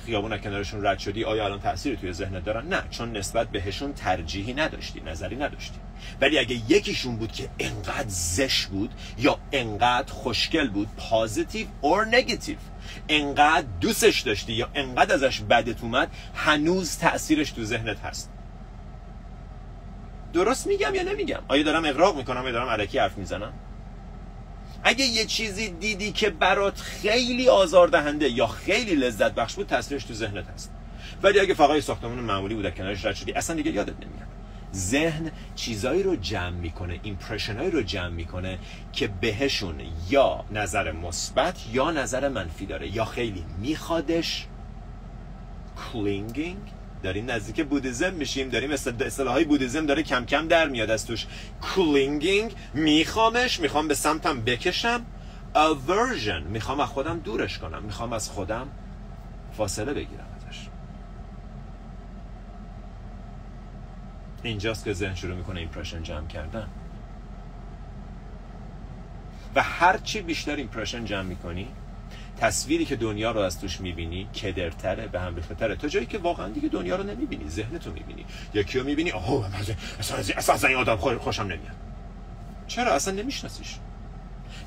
[0.07, 4.53] خیابون کنارشون رد شدی آیا الان تاثیر توی ذهنت دارن؟ نه چون نسبت بهشون ترجیحی
[4.55, 5.79] نداشتی نظری نداشتی.
[6.21, 12.57] ولی اگه یکیشون بود که انقدر زش بود یا انقدر خوشگل بود پازیتیو اور نگاتیو
[13.09, 18.31] انقدر دوستش داشتی یا انقدر ازش بدت اومد هنوز تاثیرش تو ذهنت هست.
[20.33, 23.53] درست میگم یا نمیگم؟ آیا دارم اقراق می‌کنم یا دارم علکی حرف می‌زنم؟
[24.85, 30.15] اگه یه چیزی دیدی که برات خیلی آزاردهنده یا خیلی لذت بخش بود تصویرش تو
[30.15, 30.71] ذهنت هست.
[31.23, 34.29] ولی اگه فقط ساختمون معمولی بود کنارش رد شدی اصلا دیگه یادت نمیاد.
[34.75, 38.59] ذهن چیزایی رو جمع می‌کنه impression ایی رو جمع می‌کنه
[38.93, 44.47] که بهشون یا نظر مثبت یا نظر منفی داره یا خیلی میخوادش
[45.93, 46.74] clinging
[47.05, 50.91] داریم نزدیک Buddhism میشیم داریم اصطلاح های Buddhism داره کم کم در میاد.
[50.91, 51.27] از توش
[51.75, 55.07] clinging میخوامش می‌خوام به سمتم بکشم.
[55.55, 57.83] Aversion می‌خوام از خودم دورش کنم.
[57.83, 58.69] می‌خوام از خودم
[59.57, 60.69] فاصله بگیرم ازش.
[64.43, 66.69] اینجاست که ذهن شروع می‌کنه impression جمع کردن.
[69.55, 71.69] و هرچی بیشتر impression جمع می‌کنی
[72.41, 76.49] تصویری که دنیا رو از توش می‌بینی کدرتره به هم ریختره تا جایی که واقعا
[76.49, 78.25] دیگه دنیا رو نمی‌بینی ذهنتو می‌بینی.
[78.55, 79.59] یکی رو می‌بینی اوه
[79.99, 81.77] اصلا اصلا, اصلا این آدم خوشم نمیاد.
[82.67, 83.75] چرا؟ اصلا نمیشناسیش.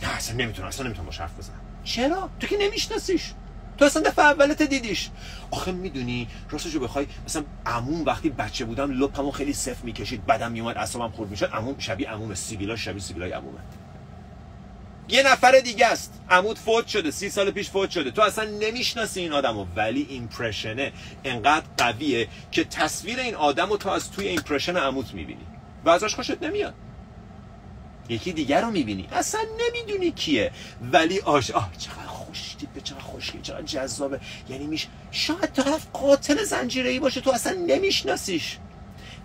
[0.03, 1.59] نه اصلا نمی‌تونم اصلا نمی‌تونم باش حرف بزنم.
[1.83, 3.33] چرا؟ تو که نمیشناسیش.
[3.77, 5.09] تو اصلا دفعه اولت دیدیش.
[5.51, 10.77] آخه می‌دونی راستشو بخوای مثلا عموم وقتی بچه بودم لپمو خیلی سفت می‌کشید بعدم میومد
[10.77, 13.59] اعصابم خورد می‌شد عموم شبیه عموم سیبیلا شبیه سیبیلای عمومه.
[15.09, 16.13] یه نفر دیگه است.
[16.29, 18.11] عموت فوت شده سی سال پیش فوت شده.
[18.11, 19.65] تو اصلا نمی‌شناسی این آدمو.
[19.75, 20.91] ولی impression ه
[21.23, 25.45] انقدر قویه که تصویر این آدمو تو از توی impression عموت می‌بینی.
[25.85, 26.73] و ازش خوشت نمیاد.
[28.09, 29.07] یکی دیگر رو می‌بینی.
[29.11, 30.51] اصلا نمی‌دونی کیه.
[30.91, 34.19] ولی آش آه چقدر خوش به چقدر خوشی چقدر جذابه.
[34.49, 37.21] یعنی میش شاید طرف قاتل زنجیره‌ای باشه.
[37.21, 38.57] تو اصلا نمیشناسیش.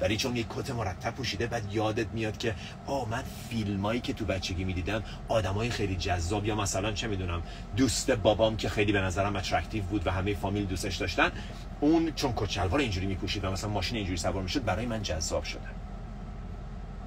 [0.02, 2.54] ولی چون یک کت مرتب پوشیده بعد یادت میاد که
[2.86, 7.42] آه من فیلمایی که تو بچگی می‌دیدم آدمای خیلی جذاب یا مثلا چه می‌دونم
[7.76, 11.32] دوست بابام که خیلی به نظرم attractive بود و همه فامیل دوستش داشتن
[11.80, 15.44] اون چون کت شلوار اینجوری میپوشید و مثلا ماشین اینجوری سوار می‌شد برای من جذاب
[15.44, 15.60] شده.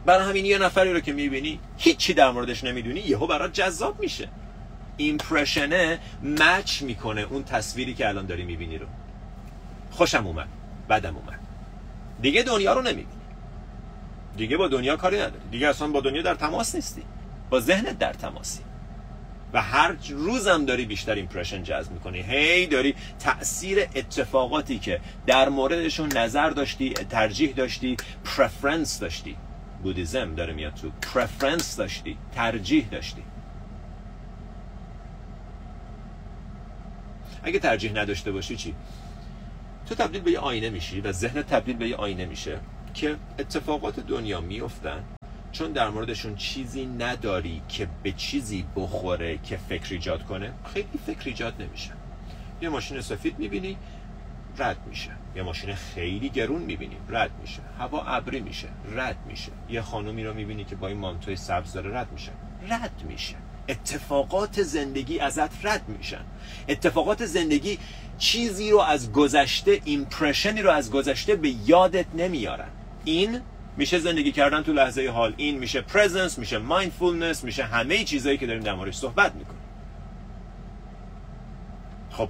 [0.06, 4.28] برای همین یه نفری رو که می‌بینی هیچی در موردش نمی‌دونی یهو برات جذاب میشه.
[4.98, 8.86] ایمپرشنه مچ می‌کنه اون تصویری که الان داری می‌بینی رو.
[9.92, 10.48] خوشم اومد
[10.90, 11.45] بدم اومد.
[12.22, 13.08] دیگه دنیا رو نمی‌بینی.
[14.38, 15.50] دیگه با دنیا کاری نداری.
[15.52, 17.04] دیگه اصلا با دنیا در تماس نیستی.
[17.50, 18.62] با ذهنت در تماسی.
[19.54, 22.22] و هر روزم داری بیشتر ایمپرشن جذب می‌کنی.
[22.22, 29.36] هی داری تاثیر اتفاقاتی که در موردشون نظر داشتی ترجیح داشتی پرفرنس داشتی.
[29.84, 30.92] بودیزم داره میاد تو.
[31.14, 33.24] پرفرنس داشتی ترجیح داشتی.
[37.44, 38.76] اگه ترجیح نداشته باشی چی؟
[39.86, 42.60] تو تبدیل به یه آینه میشی و ذهن تبدیل به یه آینه میشه
[42.94, 45.04] که اتفاقات دنیا میفتن
[45.52, 51.22] چون در موردشون چیزی نداری که به چیزی بخوره که فکر ایجاد کنه؟ خیلی فکر
[51.26, 51.92] ایجاد نمیشه.
[52.62, 53.78] یه ماشین سفید می‌بینی
[54.58, 55.12] رد میشه.
[55.36, 57.62] یه ماشین خیلی گرون می‌بینی رد میشه.
[57.80, 59.52] هوا ابری میشه رد میشه.
[59.70, 62.32] یه خانومی رو می‌بینی که با این مانتوی سبز داره رد میشه.
[62.70, 63.36] رد میشه.
[63.70, 66.22] اتفاقات زندگی ازت رد میشن.
[66.70, 67.78] اتفاقات زندگی
[68.18, 72.70] چیزی رو از گذشته impression ی رو از گذشته به یادت نمیارن.
[73.06, 73.42] این
[73.78, 75.34] میشه زندگی کردن تو لحظه حال.
[75.38, 79.62] این میشه presence میشه mindfulness میشه همه چیزایی که داریم در موردش صحبت می‌کنیم.
[82.12, 82.30] خب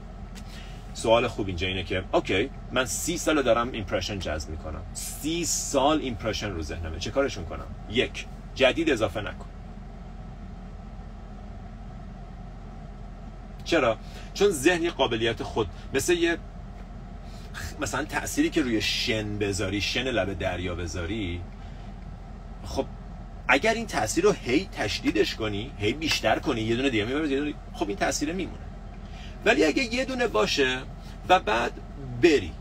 [0.93, 4.81] سوال خوب اینجا اینه که okay من سی سال دارم impression جذب می‌کنم.
[4.93, 6.99] سی سال impression رو ذهنمه.
[6.99, 9.45] چه کارشون کنم؟ یک جدید اضافه نکن.
[13.65, 13.97] چرا؟
[14.33, 16.37] چون ذهن قابلیت خود مثل یه
[17.81, 21.41] مثلا تأثیری که روی شن بذاری شن لب دریا بذاری
[22.65, 22.85] خب
[23.47, 27.87] اگر این تاثیر رو هی تشدیدش کنی هی بیشتر کنی یه دونه دیگه می‌بره خب
[27.87, 28.65] این تاثیر میمونه.
[29.45, 30.79] ولی اگه یه دونه باشه
[31.29, 31.71] و بعد
[32.21, 32.51] بری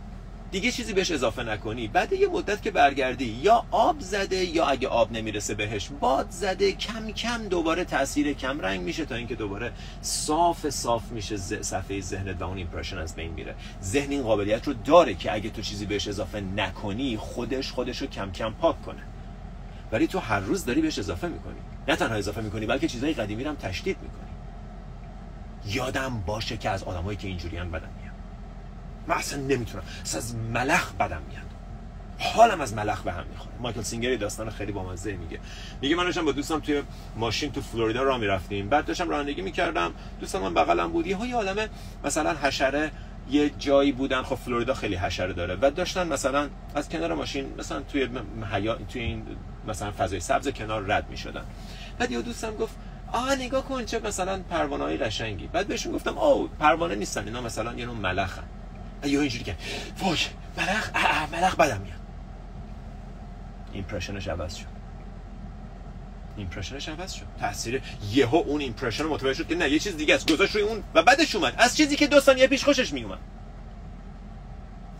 [0.54, 1.88] دیگه چیزی بهش اضافه نکنی.
[1.88, 6.72] بعد یه مدت که برگردی یا آب زده یا اگه آب نمی‌رسه بهش باد زده
[6.72, 12.42] کم کم دوباره تاثیر کم رنگ میشه تا اینکه دوباره صاف صاف میشه صفحه ذهنت
[12.42, 13.54] و اون ایمپرشن از بین میره.
[13.82, 18.06] ذهن این قابلیت رو داره که اگه تو چیزی بهش اضافه نکنی خودش خودش رو
[18.06, 19.02] کم کم پاک کنه.
[19.92, 21.60] ولی تو هر روز داری بهش اضافه می‌کنی.
[21.88, 24.30] نه تنها اضافه می‌کنی بلکه چیزای قدیمی هم تشدید می‌کنی.
[25.74, 28.03] یادم باشه که از آدمایی که اینجوری هم بدن.
[29.06, 29.84] من اصلا نمی‌تونم.
[30.02, 31.44] اصلا از ملخ بدم میاد.
[32.18, 33.54] حالم از ملخ به هم می‌خوره.
[33.60, 35.40] مایکل سینگری داستان خیلی بامزه میگه.
[35.80, 36.82] میگه من داشتم با دوستم توی
[37.16, 38.68] ماشین تو فلوریدا راه می‌رفتیم.
[38.68, 39.92] بعد داشتم رانندگی می‌کردم.
[40.20, 41.06] دوستم من بغلم بود.
[41.06, 41.68] یه آدم
[42.04, 42.90] مثلا حشره
[43.30, 44.22] یه جایی بودن.
[44.22, 45.58] خب فلوریدا خیلی حشره داره.
[45.62, 48.08] و داشتن مثلا از کنار ماشین مثلا توی
[48.52, 49.26] حیا توی این
[49.68, 51.44] مثلا فضای سبز کنار رد می‌شدن.
[51.98, 52.74] بعد یه دوستم گفت
[53.12, 55.46] آ نگاه کن چه مثلا پروانه های قشنگی.
[55.46, 57.24] بعد بهشون گفتم آو پروانه نیستن.
[57.24, 58.44] اینا مثلا یه نوع ملخن.
[59.06, 59.56] یا اینجوری که.
[59.98, 60.18] وای
[60.56, 60.90] ملخ
[61.32, 62.00] ملخ بدم میاد.
[63.72, 64.66] impression ش عوض شد.
[66.36, 67.26] impression ش عوض شد.
[67.40, 70.32] تاثیر یهو اون impression متوجه شد که نه یه چیز دیگه است.
[70.32, 71.54] گذاشت روی اون و بعدش اومد.
[71.58, 73.18] از چیزی که دو ثانیه پیش خوشش میومد.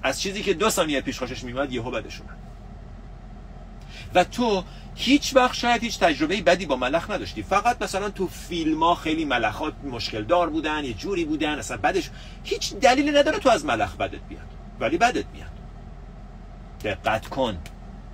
[0.03, 2.37] از چیزی که دو ثانیه پیش خوشش میومد یهو بعدش اومد.
[4.15, 7.43] و تو هیچ وقت شاید هیچ تجربه بدی با ملخ نداشتی.
[7.43, 12.11] فقط مثلا تو فیلم ها خیلی ملخات مشکل دار بودن یه جوری بودن اصلا بدش
[12.45, 14.47] هیچ دلیلی نداره تو از ملخ بدت بیاد
[14.81, 15.51] ولی بدت بیاد
[16.85, 17.59] دقت کن.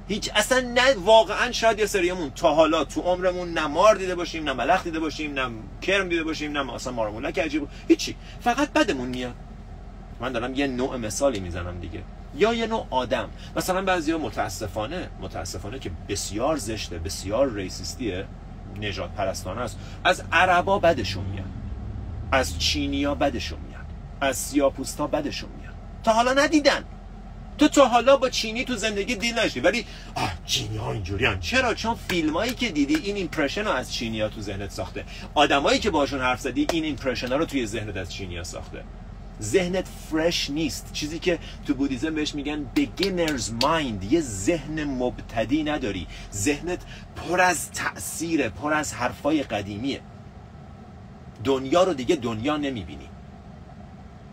[0.09, 4.45] هیچ اصلا نه واقعا شاید یه سریمون تا حالا تو عمرمون نه مار دیده باشیم
[4.45, 5.51] نه ملخ دیده باشیم نه
[5.83, 7.69] کرم دیده باشیم نه اصلا مارمولک عجیب.
[7.89, 8.17] هیچی.
[8.41, 9.35] فقط بدمون میاد.
[10.21, 12.03] من دارم یه نوع مثالی می‌زنم دیگه.
[12.37, 13.29] یا یه نوع آدم.
[13.57, 18.25] مثلا بعضیا متاسفانه متاسفانه که بسیار زشته بسیار ریسیستیه
[18.81, 19.79] نجات پرستانه است.
[20.05, 21.47] از عربا بدشون میاد.
[22.33, 23.85] از چینیا بدشون میاد.
[24.21, 25.75] از سیاپوستا بدشون میاد.
[26.05, 26.85] تا حالا ندیدن.
[27.59, 31.75] تو تا حالا با چینی تو زندگی دیل نشدی ولی آه چینی ها اینجوری چرا؟
[31.75, 35.05] چون فیلم هایی که دیدی این ایمپرشن رو از چینی ها تو ذهنت ساخته.
[35.35, 38.85] آدمایی که باشون حرف زدی این ایمپرشن ها رو توی ذهنت از چینی ها ساخته.
[39.43, 40.93] ذهنت فرش نیست.
[40.93, 44.13] چیزی که تو بودیزم بهش میگن beginner's mind.
[44.13, 46.07] یه ذهن مبتدی نداری.
[46.33, 46.83] ذهنت
[47.17, 50.01] پر از تأثیره پر از حرفای قدیمیه.
[51.45, 53.09] دنیا رو دیگه دنیا نمی‌بینی.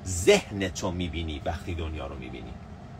[0.07, 2.53] ذهن تو می‌بینی وقتی دنیا رو می‌بینی.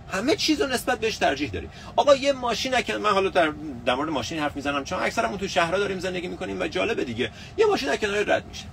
[0.10, 1.70] همه چیز رو نسبت بهش ترجیح داری.
[1.96, 3.52] آقا یه ماشین اکن من حالا در,
[3.86, 7.32] در مورد ماشین حرف می‌زنم چون اکثرمون تو شهرها داریم زندگی می‌کنیم و جالبه دیگه.
[7.58, 8.65] یه ماشین کنار رد میشه.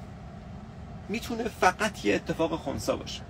[1.08, 3.20] می‌تونه فقط یه اتفاق خونسا باشه.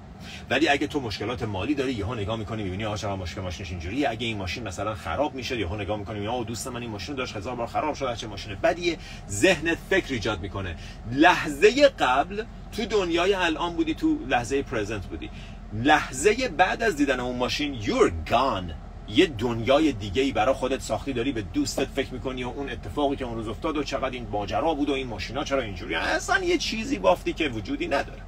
[0.50, 4.10] ولی اگه تو مشکلات مالی داری یهو نگاه می‌کنی می‌بینی آقا مشکل ماشینش اینجوریه.
[4.10, 7.36] اگه این ماشین مثلا خراب میشه یهو نگاه می‌کنی آقا دوست من این ماشین داشت
[7.36, 8.98] هزار بار خراب شد چه ماشین بدیه.
[9.28, 10.76] ذهنت فکر ایجاد می‌کنه.
[11.12, 15.30] لحظه قبل تو دنیای الان بودی تو لحظه پرزنت بودی.
[15.72, 18.83] لحظه بعد از دیدن اون ماشین you're gone.
[19.08, 23.16] یه دنیای دیگه ای برای خودت ساختی داری به دوستت فکر می‌کنی و اون اتفاقی
[23.16, 26.44] که اون روز افتاد و چقدر این ماجرا بود و این ماشینا چرا اینجوری اصلا
[26.44, 28.22] یه چیزی بافتی که وجودی نداره.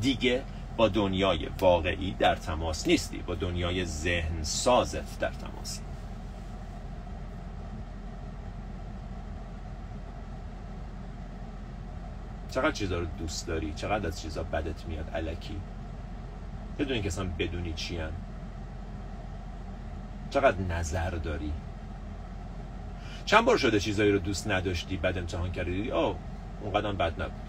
[0.00, 0.42] دیگه
[0.76, 5.80] با دنیای واقعی در تماس نیستی با دنیای ذهن سازت در تماسی.
[12.50, 15.56] چقدر چیزا رو دوست داری چقدر از چیزا بدت میاد علکی
[16.78, 18.12] بدون که اصلا بدونی چی هن.
[20.32, 21.52] چقدر نظر داری؟
[23.24, 26.16] چند بار شده چیزایی رو دوست نداشتی بعد امتحان کردی؟ آه
[26.60, 27.42] اون قدم بد نبود.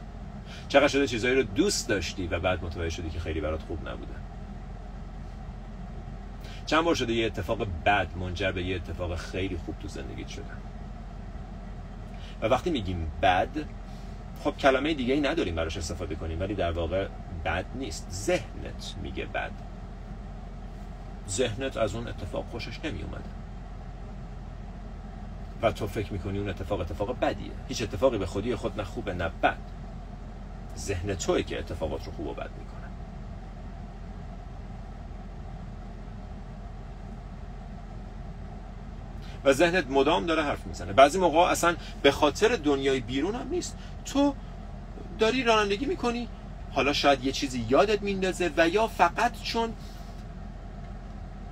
[0.68, 4.14] چقدر شده چیزایی رو دوست داشتی و بعد متوجه شدی که خیلی برات خوب نبوده؟
[6.66, 10.44] چند بار شده یه اتفاق بد منجر به یه اتفاق خیلی خوب تو زندگیت شده.
[12.42, 13.50] و وقتی میگیم بد
[14.44, 17.08] خب کلمه دیگه ای نداریم براش استفاده کنیم ولی در واقع
[17.46, 18.08] بد نیست.
[18.12, 19.52] ذهنت میگه بد.
[21.30, 23.30] ذهنت از اون اتفاق خوشش نمی اومده
[25.62, 27.52] و تو فکر می‌کنی اون اتفاق اتفاق بدیه.
[27.68, 29.58] هیچ اتفاقی به خودی خود نه خوبه نه بد.
[30.78, 32.84] ذهن توی که اتفاقات رو خوب و بد می‌کنه.
[39.44, 40.94] و ذهنت مدام داره حرف می‌زنه.
[40.94, 43.78] بعضی موقع اصلا به خاطر دنیای بیرون هم نیست.
[44.06, 44.36] تو
[45.20, 46.28] داری رانندگی می‌کنی
[46.72, 49.74] حالا شاید یه چیزی یادت میندازه و یا فقط چون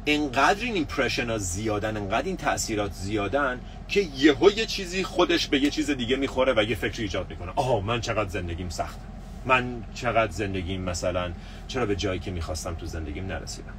[0.06, 5.60] انقدر این ایمپرشن ها زیادن انقدر این تاثیرات زیادن که یهو یه چیزی خودش به
[5.60, 7.52] یه چیز دیگه می‌خوره و یه فکری ایجاد می‌کنه.
[7.56, 9.02] آها من چقدر زندگیم سخته.
[9.46, 11.32] من چقدر زندگیم مثلا
[11.68, 13.74] چرا به جایی که می‌خواستم تو زندگیم نرسیدم؟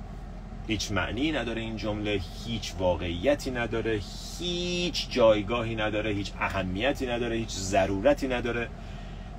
[0.67, 4.01] هیچ معنی نداره این جمله هیچ واقعیتی نداره
[4.39, 8.69] هیچ جایگاهی نداره هیچ اهمیتی نداره هیچ ضرورتی نداره.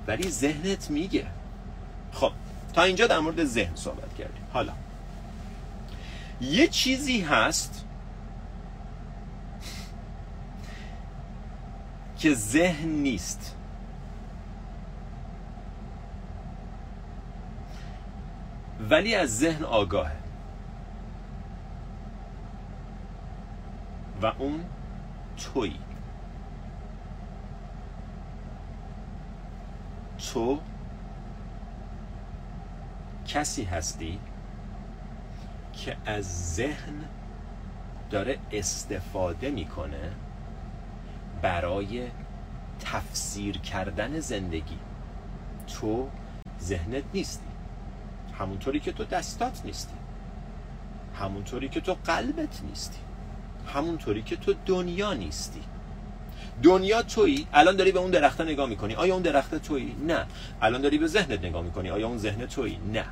[0.06, 1.26] ولی ذهنت میگه.
[2.12, 2.32] خب
[2.72, 4.42] تا اینجا در مورد ذهن صحبت کردیم.
[4.52, 4.72] حالا
[6.40, 7.84] یه چیزی هست
[12.18, 13.56] که ذهن نیست.
[18.90, 20.16] ولی از ذهن آگاهه.
[24.22, 24.64] و اون
[25.36, 25.74] توی
[30.32, 30.60] تو
[33.26, 34.20] کسی هستی؟
[35.84, 36.94] که از ذهن
[38.10, 40.10] داره استفاده می‌کنه
[41.42, 42.08] برای
[42.80, 44.78] تفسیر کردن زندگی.
[45.66, 46.08] تو
[46.60, 47.44] ذهنت نیستی.
[48.38, 49.94] همونطوری که تو دستات نیستی.
[51.14, 52.98] همونطوری که تو قلبت نیستی.
[53.74, 55.62] همونطوری که تو دنیا نیستی.
[56.62, 58.94] دنیا تویی؟ الان داری به اون درخته نگاه می‌کنی.
[58.94, 60.26] آیا اون درخته تویی؟ نه.
[60.62, 61.90] الان داری به ذهنت نگاه می‌کنی.
[61.90, 63.04] آیا اون ذهن تویی؟ نه.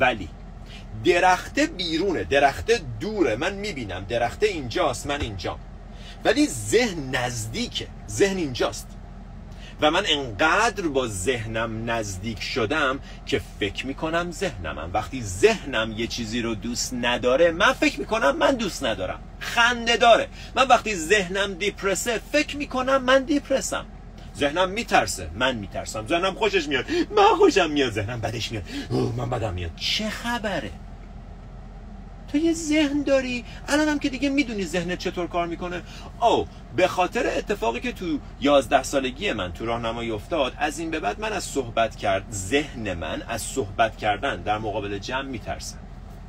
[0.00, 0.28] ولی
[1.04, 3.36] درخته بیرونه درخته دوره.
[3.36, 5.58] من می‌بینم درخته اینجاست من اینجا.
[6.24, 8.86] ولی ذهن نزدیکه ذهن اینجاست.
[9.80, 16.42] و من انقدر با ذهنم نزدیک شدم که فکر می‌کنم ذهنمم وقتی ذهنم یه چیزی
[16.42, 19.20] رو دوست نداره من فکر می‌کنم من دوست ندارم.
[19.40, 20.28] خنده داره.
[20.56, 23.86] من وقتی ذهنم دیپرسه فکر می‌کنم من دیپرسم
[24.36, 26.06] ذهنم میترسه من میترسم.
[26.06, 26.84] ذهنم خوشش میاد.
[27.16, 28.64] من خوشم میاد ذهنم بدش میاد.
[29.16, 29.70] من بدم میاد.
[29.76, 30.70] چه خبره؟
[32.34, 35.82] تو یه ذهن داری؟ الانم که دیگه می‌دونی ذهنت چطور کار می‌کنه.
[36.20, 41.00] او به خاطر اتفاقی که تو 11 سالگی من تو راهنمایی افتاد از این به
[41.00, 45.83] بعد من از صحبت کرد ذهن من از صحبت کردن در مقابل جمع میترسم.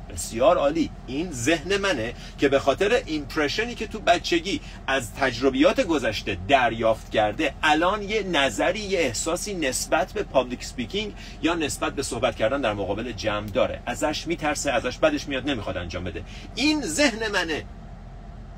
[0.08, 0.90] بسیار عالی.
[1.06, 7.10] این ذهن منه که به خاطر impression ی که تو بچگی از تجربیات گذشته دریافت
[7.10, 12.60] کرده الان یه نظری یه احساسی نسبت به public speaking یا نسبت به صحبت کردن
[12.60, 13.82] در مقابل جمع داره.
[13.86, 16.22] ازش میترسه ازش بدش میاد نمی‌خواد انجام بده.
[16.54, 17.64] این ذهن منه.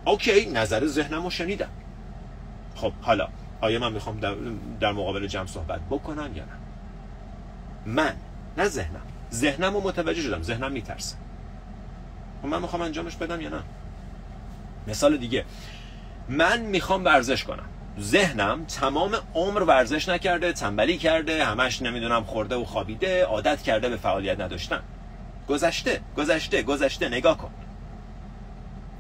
[0.05, 1.71] okay نظر ذهنم رو شنیدم.
[2.75, 3.29] خب حالا
[3.61, 4.21] آیا من می‌خوام
[4.81, 6.53] در, مقابل جمع صحبت بکنم یا نه؟
[7.87, 8.15] من
[8.59, 9.03] نه ذهنم.
[9.33, 10.43] ذهنم رو متوجه شدم.
[10.43, 11.17] ذهنم میترسه.
[12.43, 13.63] من می‌خوام انجامش بدم یا نه؟
[14.87, 15.45] مثال دیگه.
[16.29, 17.69] من می‌خوام ورزش کنم.
[18.01, 23.97] ذهنم تمام عمر ورزش نکرده تنبلی کرده همش نمی‌دونم خورده و خوابیده عادت کرده به
[23.97, 24.81] فعالیت نداشتن.
[25.49, 27.51] گذشته گذشته گذشته نگاه کن.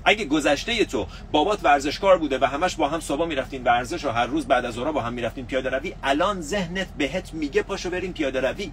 [0.04, 4.26] اگه گذشته تو بابات ورزشکار بوده و همش با هم صبح می‌رفتین ورزش و هر
[4.26, 8.12] روز بعد از ظهر با هم می‌رفتین پیاده روی الان ذهنت بهت میگه پاشو بریم
[8.12, 8.72] پیاده روی.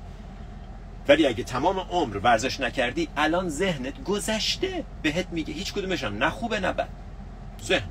[1.07, 4.83] ولی اگه تمام عمر ورزش نکردی الان ذهنت گذشته.
[5.01, 6.89] بهت میگه هیچ کدومشم نه خوبه نه بد.
[7.63, 7.89] ذهن.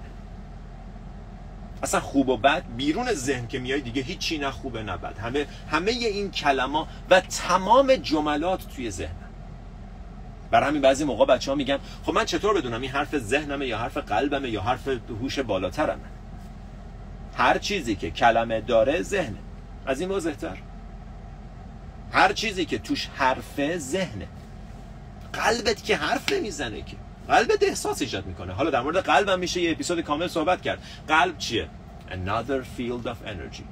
[1.82, 5.18] اصلا خوب و بد بیرون ذهن که میای دیگه هیچی نه خوبه نه بد.
[5.18, 9.14] همه همه این کلمه و تمام جملات توی ذهن
[10.50, 13.78] برای همین بعضی موقع بچه ها میگن خب من چطور بدونم این حرف ذهنمه یا
[13.78, 16.04] حرف قلبمه یا حرف هوش بالاترمه؟
[17.36, 19.38] هر چیزی که کلمه داره ذهنه.
[19.86, 20.56] از این واضحتر.
[22.14, 24.28] هر چیزی که توش حرفه ذهنه.
[25.32, 26.96] قلبت که حرف نمی‌زنه که.
[27.28, 28.52] قلبت احساس ایجاد می‌کنه.
[28.52, 30.82] حالا در مورد قلبم میشه یه اپیزود کامل صحبت کرد.
[31.08, 31.68] قلب چیه؟
[32.10, 33.62] Another field of energy.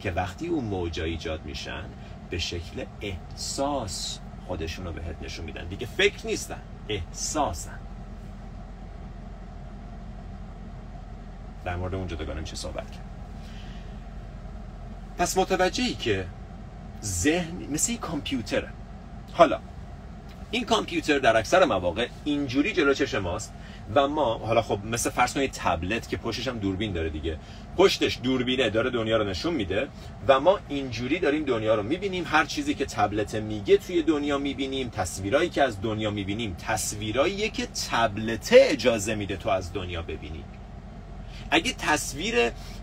[0.00, 1.84] که وقتی اون موجا ایجاد میشن
[2.30, 5.68] به شکل احساس خودشون رو بهت نشون میدن.
[5.68, 7.78] دیگه فکر نیستن احساسن.
[11.64, 13.04] در مورد اون جداگانه میشه صحبت کرد.
[15.18, 16.26] پس متوجهی که
[17.02, 18.68] ذهن مثل یک کامپیوتره.
[19.32, 19.60] حالا
[20.50, 23.52] این کامپیوتر در اکثر مواقع اینجوری جلو چشم ماست
[23.94, 27.38] و ما حالا خب مثل فرض کنید تبلت که پشتش هم دوربین داره دیگه.
[27.76, 29.88] پشتش دوربینه داره دنیا رو نشون میده
[30.28, 32.24] و ما اینجوری داریم دنیا رو می‌بینیم.
[32.26, 37.66] هر چیزی که تبلت میگه توی دنیا می‌بینیم تصویرایی که از دنیا می‌بینیم تصویرایی که
[37.90, 40.44] تبلت اجازه میده تو از دنیا ببینیم
[41.50, 42.34] اگه تصویر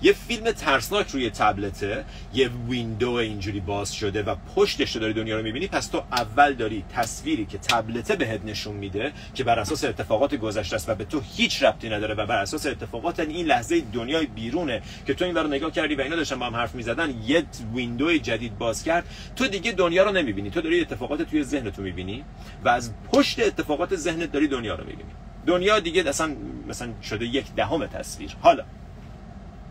[0.02, 5.38] یه فیلم ترسناک روی تبلته یه ویندو اینجوری باز شده و پشتش رو داری دنیا
[5.38, 9.84] رو می‌بینی پس تو اول داری تصویری که تبلته بهت نشون میده که بر اساس
[9.84, 13.82] اتفاقات گذشته است و به تو هیچ ربطی نداره و بر اساس اتفاقات این لحظه
[13.94, 17.22] دنیای بیرونه که تو این رو نگاه کردی و اینا داشتن با هم حرف می‌زدن
[17.26, 17.44] یه
[17.74, 19.06] ویندو جدید باز کرد.
[19.36, 20.50] تو دیگه دنیا رو نمی‌بینی.
[20.50, 22.24] تو داری اتفاقات توی ذهن تو می‌بینی
[22.64, 25.12] و از پشت اتفاقات ذهنت داری دنیا رو می‌بینی.
[25.46, 26.36] دنیا دیگه اصلا
[26.68, 28.36] مثلا شده یک دهم تصویر.
[28.42, 28.64] حالا.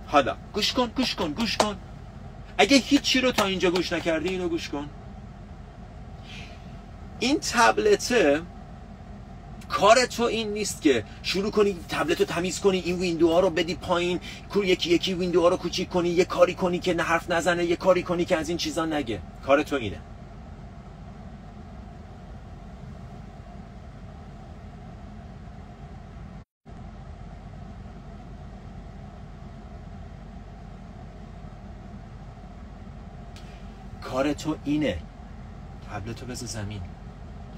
[0.06, 0.36] حالا.
[0.52, 1.76] گوش کن گوش کن گوش کن.
[2.58, 4.88] اگه هیچی رو تا اینجا گوش نکردی اینو گوش کن.
[7.20, 8.42] این تبلته
[9.68, 13.74] کار تو این نیست که شروع کنی تبلت رو تمیز کنی این ویندوها رو بدی
[13.74, 14.20] پایین
[14.64, 18.02] یکی یکی ویندوها رو کوچیک کنی یه کاری کنی که نه حرف نزنه یه کاری
[18.02, 19.20] کنی که از این چیزا نگه.
[19.46, 20.00] کار تو اینه.
[34.14, 34.98] کار تو اینه.
[35.90, 36.80] تبلتو بذار زمین.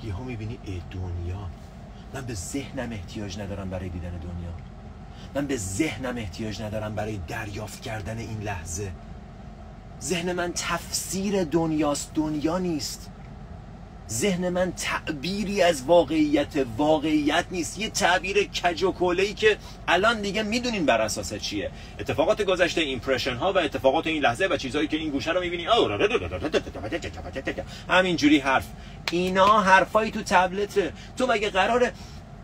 [0.02, 1.48] یهو می‌بینی ای دنیا.
[2.14, 4.50] من به ذهنم احتیاج ندارم برای دیدن دنیا.
[5.34, 8.92] من به ذهنم احتیاج ندارم برای دریافت کردن این لحظه.
[10.02, 12.14] ذهن من تفسیر دنیاست.
[12.14, 13.11] دنیا نیست.
[14.11, 19.57] ذهن من تعبیری از واقعیت واقعیت نیست یه تعبیر کج و ای که
[19.88, 24.57] الان دیگه می‌دونین بر اساس چیه اتفاقات گذشته ایمپرشن ها و اتفاقات این لحظه و
[24.57, 25.66] چیزهایی که این گوشه رو می‌بینی
[27.88, 28.66] همینجوری حرف
[29.11, 31.92] اینا حرفایی تو تبلته تو مگه قراره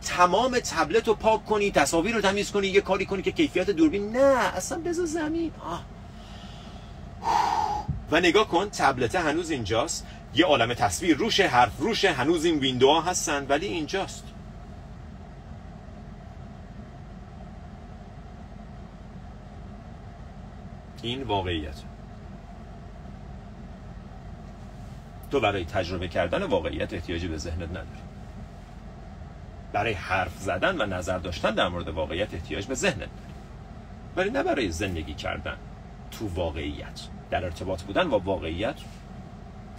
[0.02, 4.16] تمام تبلت رو پاک کنی تصاویر رو تمیز کنی یه کاری کنی که کیفیت دوربین
[4.16, 5.84] نه اصلا بذار زمین آه.
[8.10, 13.00] و نگاه کن تبلته هنوز اینجاست یه عالم تصویر روشه حرف روشه هنوز این ویندوها
[13.00, 14.24] هستن ولی اینجاست.
[21.02, 21.74] این واقعیت.
[25.30, 27.86] تو برای تجربه کردن واقعیت احتیاجی به ذهنت نداری.
[29.72, 33.32] برای حرف زدن و نظر داشتن در مورد واقعیت احتیاج به ذهنت داری.
[34.16, 35.56] ولی نه برای زندگی کردن.
[36.10, 37.00] تو واقعیت.
[37.30, 38.76] در ارتباط بودن با واقعیت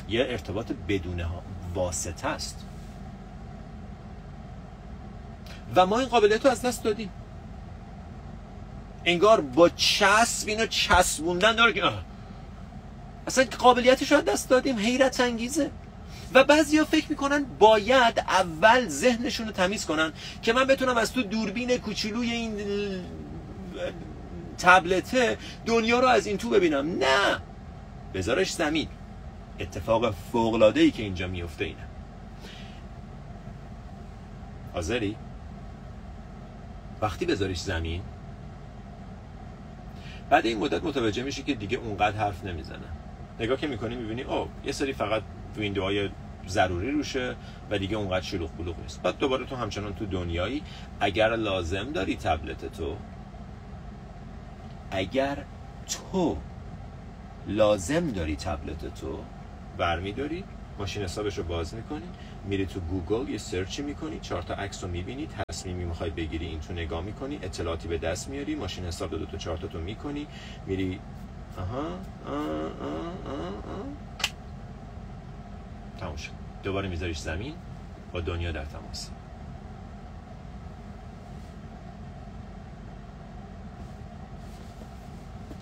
[0.09, 1.25] یه ارتباط بدون
[1.73, 2.65] واسطه است.
[5.75, 7.09] و ما این قابلیت رو از دست دادیم.
[9.05, 11.83] انگار با چسب اینو چسبوندن داره که
[13.27, 15.71] اصلا قابلیتش رو دست دادیم حیرت انگیزه.
[16.33, 21.23] و بعضیا فکر می‌کنن باید اول ذهنشون رو تمیز کنن که من بتونم از تو
[21.23, 22.53] دوربین کوچولوی این
[24.57, 26.97] تبلته دنیا رو از این تو ببینم.
[26.97, 27.39] نه.
[28.13, 28.87] بذارش زمین.
[29.63, 31.87] اتفاق فوقلاده ای که اینجا میفته اینه.
[34.73, 35.15] حاضری؟
[37.01, 38.01] وقتی بذاریش زمین؟
[40.29, 42.87] بعد این مدت متوجه میشه که دیگه اونقدر حرف نمی‌زنه.
[43.39, 45.23] نگاه که می‌کنی می‌بینی او یه سری فقط
[45.57, 46.09] ویندوهای
[46.47, 47.35] ضروری روشه
[47.69, 49.01] و دیگه اونقدر شلوغ بلوغ نیست.
[49.01, 50.63] بعد دوباره تو همچنان تو دنیایی
[50.99, 52.97] اگر لازم داری تبلت تو.
[54.91, 55.37] اگر
[55.87, 56.37] تو
[57.47, 59.19] لازم داری تبلت تو
[59.77, 60.43] برمیداری
[60.79, 62.05] ماشین حسابش رو باز می‌کنی
[62.45, 66.59] میری تو گوگل یه سرچی می‌کنی چهار تا عکس رو می‌بینی تصمیمی می‌خوای بگیری این
[66.59, 69.79] تو نگاه می‌کنی اطلاعاتی به دست میاری ماشین حساب دو, دو تا چهار تا تو
[69.79, 70.27] می‌کنی
[70.67, 70.99] میری
[71.57, 73.85] آها آه آه آه
[75.99, 76.31] تموم شد.
[76.63, 77.53] دوباره میذاریش زمین
[78.13, 79.09] با دنیا در تماس.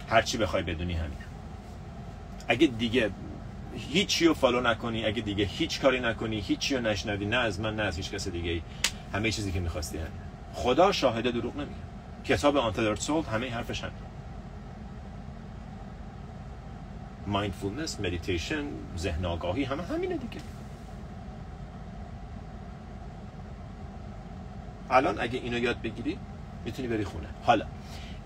[0.10, 1.26] هرچی بخوای بدونی همینه
[2.48, 3.12] اگه دیگه
[3.76, 5.06] هیچی رو follow نکنی.
[5.06, 8.28] اگه دیگه هیچ کاری نکنی هیچی رو نشنوی نه از من نه از هیچ کس
[8.28, 8.62] دیگه
[9.14, 10.12] همه چیزی که می‌خواستی همین
[10.54, 11.76] خدا شاهده دروغ نمیگه.
[12.26, 13.94] کتاب Untethered Soul همه حرفش همین
[17.28, 18.64] mindfulness meditation
[18.98, 20.42] ذهن آگاهی همه همینه دیگه.
[24.90, 26.18] الان اگه اینو یاد بگیری
[26.66, 27.28] می‌تونی بری خونه.
[27.44, 27.66] حالا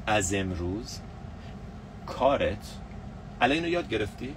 [0.08, 1.00] از امروز
[2.06, 2.78] کارت
[3.42, 4.36] الان اینو یاد گرفتی؟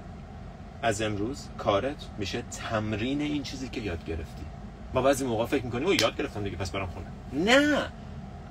[0.83, 4.43] از امروز کارت میشه تمرین این چیزی که یاد گرفتی.
[4.95, 7.07] با بعضی موقع فکر می‌کنی او یاد گرفتم دیگه پس برم خونه.
[7.45, 7.93] نه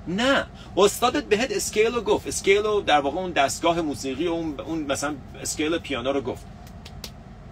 [0.08, 0.46] نه.
[0.76, 2.28] استادت بهت scale رو گفت.
[2.28, 6.46] scale رو در واقع اون دستگاه موسیقی و اون, اون مثلا scale پیانو رو گفت.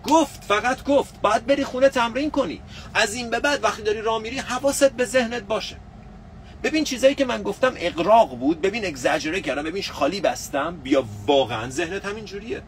[0.04, 1.20] گفت فقط گفت.
[1.20, 2.60] باید بری خونه تمرین کنی.
[2.94, 5.76] از این به بعد وقتی داری راه میری حواست به ذهنت باشه.
[6.62, 8.60] ببین چیزایی که من گفتم اقراق بود.
[8.60, 9.62] ببین اگزاجره کردم.
[9.62, 10.76] ببین خالی بستم.
[10.76, 12.62] بیا واقعا ذهنت همین جوریه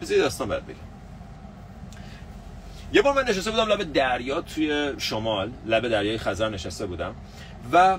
[0.00, 0.76] بذار داستان برات بگم.
[2.92, 7.14] یه بار من نشسته بودم لب دریا توی شمال لب دریای خزر نشسته بودم
[7.72, 7.98] و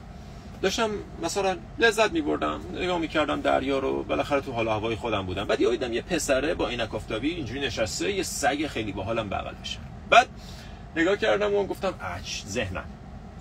[0.61, 0.89] داشتم
[1.23, 5.45] مثلا لذت میبردم نگاه می‌کردم دریا رو بالاخره تو حال هوای خودم بودم.
[5.45, 9.79] بعد دیدم یه پسره با عینک آفتابی اینجوری نشسته یه سگ خیلی باحالم بغلشه
[10.09, 10.27] بعد
[10.95, 12.85] نگاه کردم و گفتم اچ ذهنم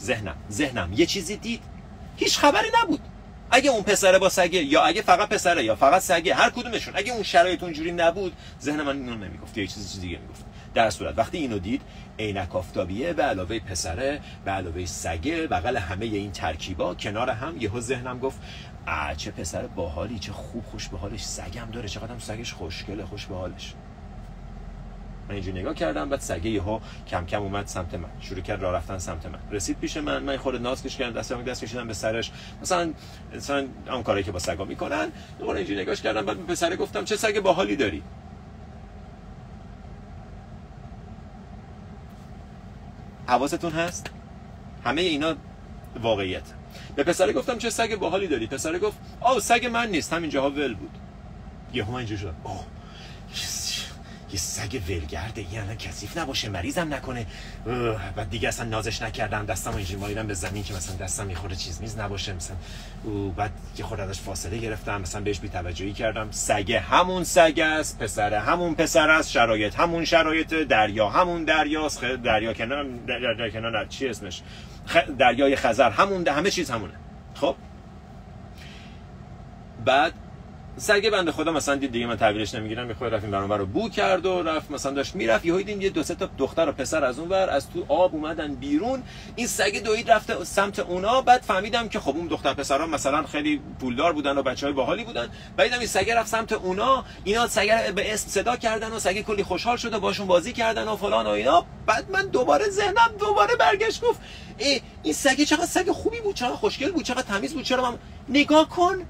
[0.00, 0.92] ذهنم ذهنم.
[0.92, 1.62] یه چیزی دید
[2.16, 3.00] هیچ خبری نبود.
[3.51, 6.94] اگه اون پسره با سگه یا اگه فقط پسره یا فقط سگه هر کدومشون.
[6.96, 8.32] اگه اون شرایط اونجوری نبود
[8.62, 9.59] ذهن من اینو نمی‌گفت.
[9.59, 10.44] یه چیزی دیگه می‌گفت.
[10.74, 11.82] در صورت وقتی اینو دید
[12.18, 17.80] عینک آفتابیه به علاوه پسره به علاوه سگه بغل همه این ترکیبا کنار هم یهو
[17.80, 18.38] ذهنم گفت
[19.16, 21.24] چه پسر باحالی چه خوب خوش به حالش.
[21.24, 21.88] سگم داره.
[21.88, 23.74] چقدر سگش خوشگله خوش به حالش.
[25.31, 28.09] من اینجوری نگاه کردم بعد سگه یهو کم کم اومد سمت من.
[28.20, 29.39] شروع کرد راه رفتن سمت من.
[29.51, 32.31] رسید پیش من من خود ناز کش کردم دستم دست کشیدم به سرش.
[32.62, 32.93] مثلا
[33.35, 35.09] مثلا اون کاری که با سگا می‌کنن
[35.39, 38.03] دوباره اینجوری نگاش کردم بعد به پسره گفتم چه سگ باحالی داری؟
[43.26, 44.11] حواستون هست؟
[44.85, 45.35] همه اینا
[46.03, 46.43] واقعیت.
[46.97, 50.51] به پسره گفتم چه سگ باحالی داری؟ پسره گفت آو سگ من نیست همین جاها
[50.51, 50.99] ول بود.
[51.72, 52.35] یهو اینجوری شد.
[52.45, 52.80] اوه.
[54.33, 57.26] یه سگ ولگرده این الان کثیف نباشه مریضم نکنه.
[58.16, 61.81] و دیگه اصلا نازش نکردم دستم اینجوری مالیدم به زمین که مثلا دستم می‌خوره چیز
[61.81, 62.57] میز نباشه مثلا.
[63.37, 66.28] بعد یه خورده ازش فاصله گرفتم مثلا بهش بی‌توجهی کردم.
[66.31, 72.53] سگ همون سگ است پسر همون پسر است شرایط همون شرایط دریا همون دریاست دریا
[72.53, 74.43] کنار دریا کنار چی اسمش؟
[75.18, 76.95] دریای خزر همون همه چیز همونه.
[77.35, 77.57] خب؟
[79.85, 80.12] بعد
[80.81, 83.89] سگ بنده خدا مثلا دید دیگه من تحویلش نمی‌گیرم یه خود رفتیم برام رو بو
[83.89, 85.45] کرد و رفت مثلا داشت می‌رفت.
[85.45, 88.14] یهو دیدیم یه دو سه تا دختر و پسر از اون ور از تو آب
[88.14, 89.03] اومدن بیرون.
[89.37, 91.20] این سگ دوید رفته سمت اونا.
[91.22, 95.28] بعد فهمیدم که خب اون دختر پسرا مثلا خیلی پولدار بودن و بچهای باحالی بودن.
[95.57, 97.05] بعدم این سگ رفت سمت اونا.
[97.24, 100.97] اینا سگ به اسم صدا کردن و سگ کلی خوشحال شده باشون بازی کردن و
[100.97, 101.64] فلان و اینا.
[101.87, 104.20] بعد من دوباره ذهنم دوباره برگشت گفت
[104.59, 107.99] ای این سگ چقدر سگ خوبی بود چقدر خوشگل بود چقدر تمیز بود چرا من
[108.28, 109.07] نگاه کن.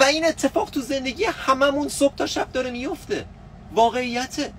[0.00, 3.24] و این اتفاق تو زندگی هممون صبح تا شب داره میفته.
[3.72, 4.52] واقعیته.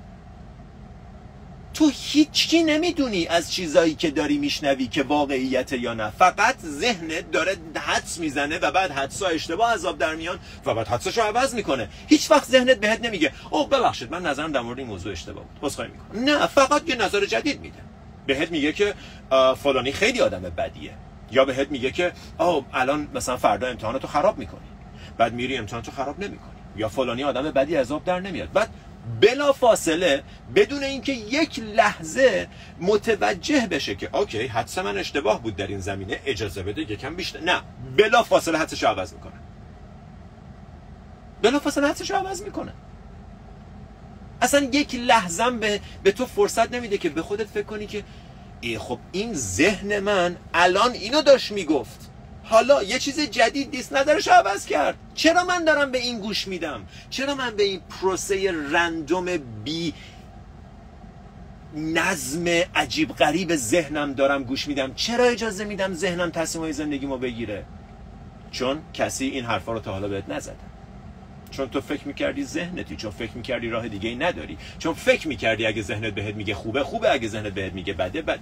[1.73, 6.09] تو هیچکی نمی‌دونی از چیزایی که داری میشنوی که واقعیت یا نه.
[6.09, 11.21] فقط ذهنت داره حدس می‌زنه و بعد حدسا اشتباه عذاب در میان و بعد حدساشو
[11.21, 11.89] عوض می‌کنه.
[12.07, 15.59] هیچ وقت ذهنت بهت نمیگه او ببخشید من نظرم در مورد این موضوع اشتباه بود.
[15.63, 16.23] عذرخواهی می‌کنم.
[16.23, 17.79] نه فقط یه نظر جدید میده.
[18.27, 18.93] بهت میگه که
[19.63, 20.93] فلانی خیلی آدم بدیه.
[21.31, 24.67] یا بهت میگه که او الان مثلا فردا امتحاناتو خراب می‌کنی.
[25.17, 26.49] بعد میری امتحاناتو خراب نمی‌کنی.
[26.75, 28.51] یا فلانی آدم بدی عذاب در نمیاد.
[28.51, 28.69] بعد
[29.21, 30.23] بلا فاصله
[30.55, 32.47] بدون اینکه یک لحظه
[32.81, 37.39] متوجه بشه که اوکی حدس من اشتباه بود در این زمینه اجازه بده یکم بیشتر.
[37.39, 37.61] نه
[37.97, 39.33] بلا فاصله حدسش عوض می‌کنه.
[41.41, 42.73] بلا فاصله حدسش عوض می‌کنه.
[44.41, 48.03] اصلا یک لحظه به, به تو فرصت نمیده که به خودت فکر کنی که
[48.61, 52.09] ای خب این ذهن من الان اینو داشت می‌گفت.
[52.43, 54.95] حالا یه چیز جدید نیست نظرش عوض کرد.
[55.15, 59.93] چرا من دارم به این گوش میدم؟ چرا من به این پروسه رندوم بی
[61.75, 67.65] نظم عجیب غریب ذهنم دارم گوش میدم؟ چرا اجازه میدم ذهنم تصمیم زندگیمو بگیره؟
[68.51, 70.55] چون کسی این حرفا رو تا حالا بهت نزده.
[71.51, 74.57] چون تو فکر می‌کردی ذهنتی چون فکر می‌کردی راه دیگه ای نداری.
[74.79, 78.39] چون فکر می‌کردی اگه ذهنت بهت میگه خوبه خوبه اگه ذهنت بهت میگه بده بده.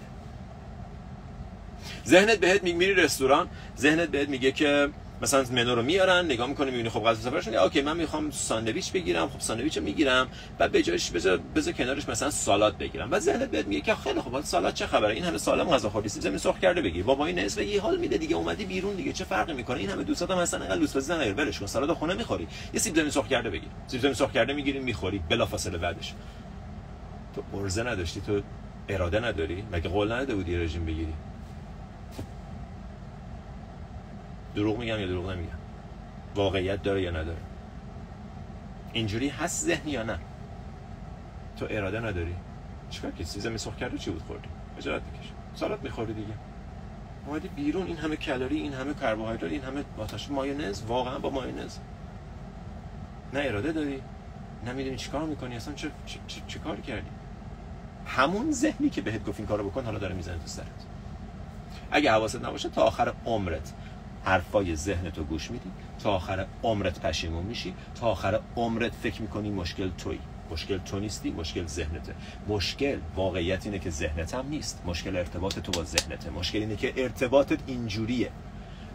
[2.07, 4.89] ذهنت بهت میگه میری رستوران ذهنت بهت میگه که
[5.21, 9.29] مثلا منو رو میارن نگاه می‌کنه می‌بینی خب غذا سفارش okay من می‌خوام ساندویچ بگیرم
[9.29, 13.09] خب ساندویچ می‌گیرم بعد به جایش بذار بذار کنارش مثلا سالاد بگیرم.
[13.09, 16.09] بعد ذهنت بهت میگه که خیلی خب سالاد چه خبره؟ این همه سالم غذا خوردی
[16.09, 17.03] سیب زمینی سرخ کرده بگیر.
[17.03, 20.03] بابا این نصف یه حال میده دیگه اومدی بیرون دیگه چه فرقی می‌کنه؟ این همه
[20.03, 22.47] دوستات هم مثلا انقدر لوس بزن ولش کن سالاد خونه می‌خوری.
[22.73, 23.69] یه سیب زمینی سرخ کرده بگیر.
[23.87, 25.19] سیب زمینی سرخ کرده می‌گیری می‌خوری.
[25.29, 26.13] بلافاصله بعدش.
[27.35, 28.41] تو ارزه نداشتی تو
[28.89, 29.63] اراده نداری.
[29.71, 31.13] مگه قول نداده بودی رژیم بگیری؟
[34.57, 35.57] دروغ میگم یا دروغ نمیگم؟
[36.35, 37.37] واقعیت داره یا نداره؟
[38.93, 40.19] اینجوری هست ذهن یا نه؟
[41.57, 42.35] تو اراده نداری؟
[42.89, 44.47] چیکار که سیزم مسخ کرده چی بود خوردی؟
[44.77, 45.31] اجازه بکش.
[45.55, 46.33] سالات می‌خوری دیگه.
[47.25, 51.77] اومدی بیرون این همه کالری این همه کربوهیدرات این همه آتش مایونز واقعا با مایونز.
[53.33, 54.01] نه اراده داری؟
[54.65, 57.09] نمی‌دونی چیکار می‌کنی؟ اصلا چه چه, چه, چه کار کردی؟
[58.05, 60.85] همون ذهنی که بهت گفت این کارو بکن حالا داره می‌زنه تو سرت.
[61.91, 63.73] اگه حواست نباشه تا آخر عمرت.
[64.23, 65.71] حرفای ذهنتو گوش میدی.
[66.03, 67.73] تا آخر عمرت پشیمون میشی.
[67.99, 70.19] تا آخر عمرت فکر می‌کنی مشکل توی
[70.51, 72.15] مشکل تو نیستی مشکل ذهنته.
[72.47, 74.81] مشکل واقعیت اینه که ذهنت هم نیست.
[74.85, 76.29] مشکل ارتباط تو با ذهنته.
[76.29, 78.31] مشکل اینه که ارتباطت اینجوریه.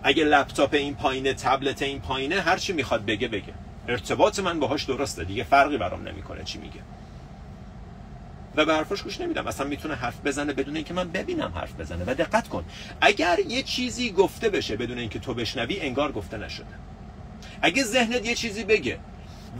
[0.02, 3.54] اگه لپتاپ این پایینه تبلت این پایینه هر چی می‌خواد بگه بگه.
[3.88, 5.24] ارتباط من باهاش درسته.
[5.24, 6.80] دیگه فرقی برام نمی‌کنه چی میگه.
[8.56, 9.46] و به حرفش گوش نمیدم.
[9.46, 12.04] اصلا می‌تونه حرف بزنه بدون اینکه من ببینم حرف بزنه.
[12.06, 12.64] و دقت کن.
[13.00, 16.66] اگر یه چیزی گفته بشه بدون اینکه تو بشنوی انگار گفته نشده.
[17.62, 18.98] اگه ذهنت یه چیزی بگه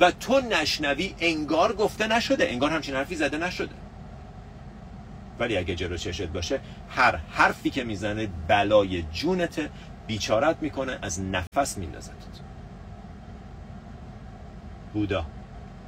[0.01, 2.51] و تو نشنوی انگار گفته نشده.
[2.51, 3.74] انگار همچین حرفی زده نشده.
[5.38, 9.70] ولی اگه جلو چشت باشه هر حرفی که می‌زنه بلای جونت
[10.07, 12.12] بیچارت می‌کنه از نفس میندازتت
[14.93, 15.26] بودا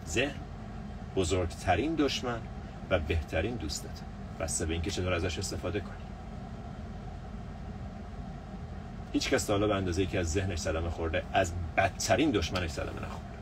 [0.09, 0.35] ذهن
[1.17, 2.41] بزرگترین دشمن.
[2.91, 4.01] و بهترین دوستت.
[4.41, 6.05] بسته به اینکه چطور ازش استفاده کنی.
[9.13, 13.39] هیچ کس حالا به اندازه که از ذهنش صدمه خورده از بدترین دشمنش صدمه نخورده.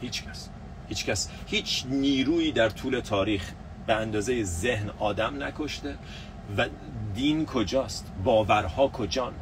[0.00, 0.48] هیچ کس.
[0.88, 1.30] هیچ کس.
[1.46, 3.52] هیچ نیرویی در طول تاریخ
[3.86, 5.96] به اندازه ذهن آدم نکشته
[6.56, 6.66] و
[7.14, 9.34] دین کجاست؟ باورها کجان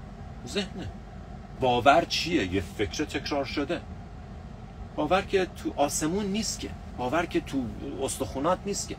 [0.47, 0.89] ذهنه.
[1.61, 3.81] باور چیه؟ یه فکر تکرار شده.
[4.97, 6.71] باور که تو آسمون نیست که.
[6.99, 7.65] باور که تو
[8.03, 8.97] استخونات نیست که.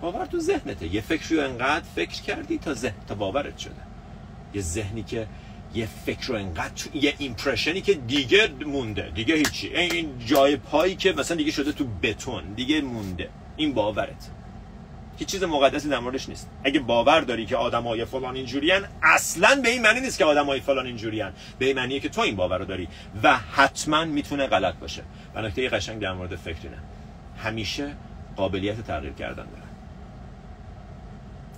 [0.00, 0.94] باور تو ذهنته.
[0.94, 3.74] یه فکر رو انقدر فکر کردی تا ذهن تا باورت شده.
[4.54, 5.26] یه ذهنی که
[5.74, 9.10] یه فکر رو انقدر یه ایمپرشنی که دیگه مونده.
[9.14, 9.76] دیگه هیچی.
[9.76, 12.44] این جای پایی که مثلا دیگه شده تو بتون.
[12.56, 13.28] دیگه مونده.
[13.56, 14.30] این باورت.
[15.18, 16.50] هیچ چیز مقدسی در موردش نیست.
[16.64, 20.86] اگه باور داری که آدمای فلان اینجوریان اصلا به این معنی نیست که آدمای فلان
[20.86, 22.88] اینجوریان به این معنیه که تو این باور رو داری
[23.22, 25.02] و حتما می‌تونه غلط باشه.
[25.34, 26.78] و نکته قشنگ در مورد فکرینه
[27.38, 27.94] همیشه
[28.36, 29.62] قابلیت تغییر کردن داره.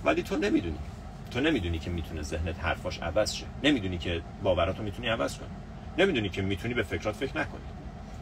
[0.05, 0.77] ولی تو نمی‌دونی.
[1.31, 3.45] تو نمی‌دونی که می‌تونه ذهنت حرفاش عوض شه.
[3.63, 5.49] نمی‌دونی که باوراتو می‌تونی عوض کنی.
[5.97, 7.61] نمی‌دونی که می‌تونی به فکرات فکر نکنی.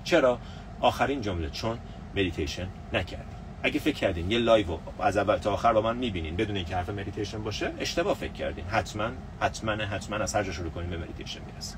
[0.04, 0.40] چرا؟
[0.82, 1.80] آخرین جمله چون
[2.16, 3.35] مدیتیشن نکردی.
[3.66, 4.66] اگه فکر کردین یه live
[5.00, 8.66] از اول تا آخر با من می‌بینین بدون اینکه حرف مدیتیشن باشه اشتباه فکر کردین.
[8.66, 9.10] حتما
[9.40, 11.76] حتما حتما از هر جا شروع کنین به مدیتیشن می‌رسه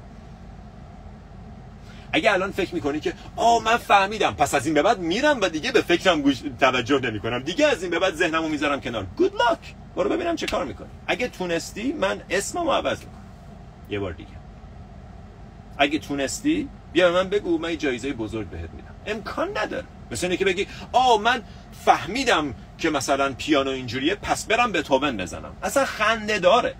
[2.13, 5.49] اگه الان فکر می‌کنی که آ من فهمیدم پس از این به بعد میرم و
[5.49, 7.39] دیگه به فکرم گوش توجه نمی‌کنم.
[7.39, 9.05] دیگه از این به بعد ذهنمو می‌ذارم کنار.
[9.17, 10.89] good luck برو ببینم چه کار می‌کنی.
[11.07, 13.23] اگه تونستی من اسممو عوض می‌کنم.
[13.89, 14.29] یه بار دیگه.
[15.77, 18.95] اگه تونستی بیا من بگو من جایزه بزرگ بهت میدم.
[19.05, 19.85] امکان نداره.
[20.11, 21.41] مثل اینه که بگی آ من
[21.85, 25.53] فهمیدم که مثلا پیانو اینجوریه پس برم بتهوون بزنم.
[25.63, 26.75] اصلا خنده داره.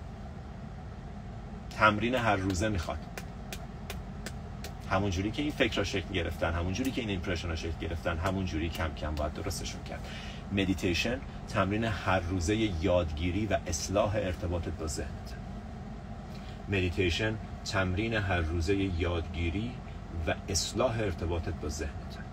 [1.78, 2.98] تمرین هر روزه می‌خواد.
[4.90, 8.18] همون جوری که این فکرا شکل گرفتن همون جوری که این impression ا شکل گرفتن
[8.18, 10.06] همون جوری کم کم باید درستشون کرد.
[10.52, 15.34] مدیتیشن تمرین هر روزه یادگیری و اصلاح ارتباطت با ذهنت
[16.68, 17.34] مدیتیشن
[17.72, 19.72] تمرین هر روزه یادگیری
[20.26, 22.27] و اصلاح ارتباطت با ذهنت.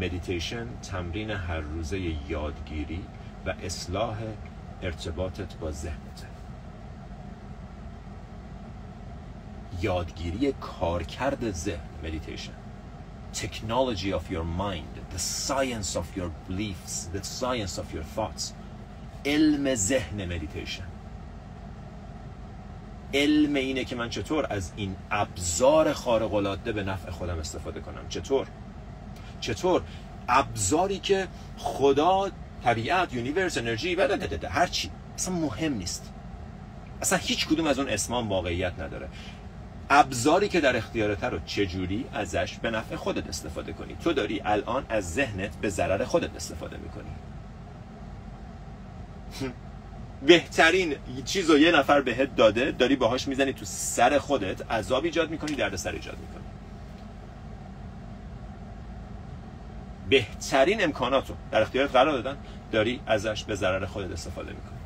[0.00, 3.04] مدیتیشن تمرین هر روزه یادگیری
[3.46, 4.16] و اصلاح
[4.82, 6.26] ارتباطت با ذهنت.
[9.82, 12.54] یادگیری کارکرد ذهن meditation.
[13.32, 18.52] Technology of your mind the science of your beliefs the science of your thoughts.
[19.24, 20.84] علم ذهن meditation.
[23.14, 28.08] علم اینه که من چطور از این ابزار خارق العاده به نفع خودم استفاده کنم.
[28.08, 28.46] چطور؟
[29.40, 29.82] چطور؟
[30.28, 31.28] ابزاری که
[31.58, 32.30] خدا
[32.64, 34.18] طبیعت یونیورس انرژی و
[34.50, 34.90] هر چی.
[35.14, 36.12] اصلا مهم نیست.
[37.02, 39.08] اصلا هیچ کدوم از اون اسمان واقعیت نداره.
[39.90, 44.86] ابزاری که در اختیارت رو چجوری ازش به نفع خودت استفاده کنی؟ تو داری الان
[44.88, 47.10] از ذهنت به ضرر خودت استفاده می‌کنی.
[50.26, 55.30] بهترین چیز رو یه نفر بهت داده داری باهاش می‌زنی تو سر خودت عذاب ایجاد
[55.30, 56.44] می‌کنی درد سر ایجاد می‌کنی.
[60.08, 62.38] بهترین امکانات رو در اختیارت قرار دادن
[62.72, 64.78] داری ازش به ضرر خودت استفاده می‌کنی.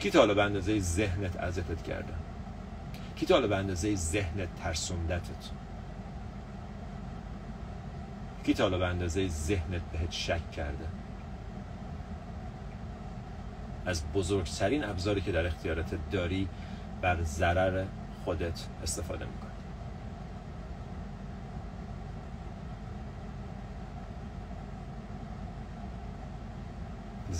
[0.00, 2.12] کی تا حالا به اندازه ذهنت ازتت کرده؟
[3.16, 5.50] کی تا به اندازه ذهنت ترسوندتت؟
[8.44, 10.86] کی تا به اندازه ذهنت بهت شک کرده؟
[13.86, 16.48] از بزرگترین ابزاری که در اختیارت داری
[17.02, 17.84] بر ضرر
[18.24, 19.51] خودت استفاده می‌کنی.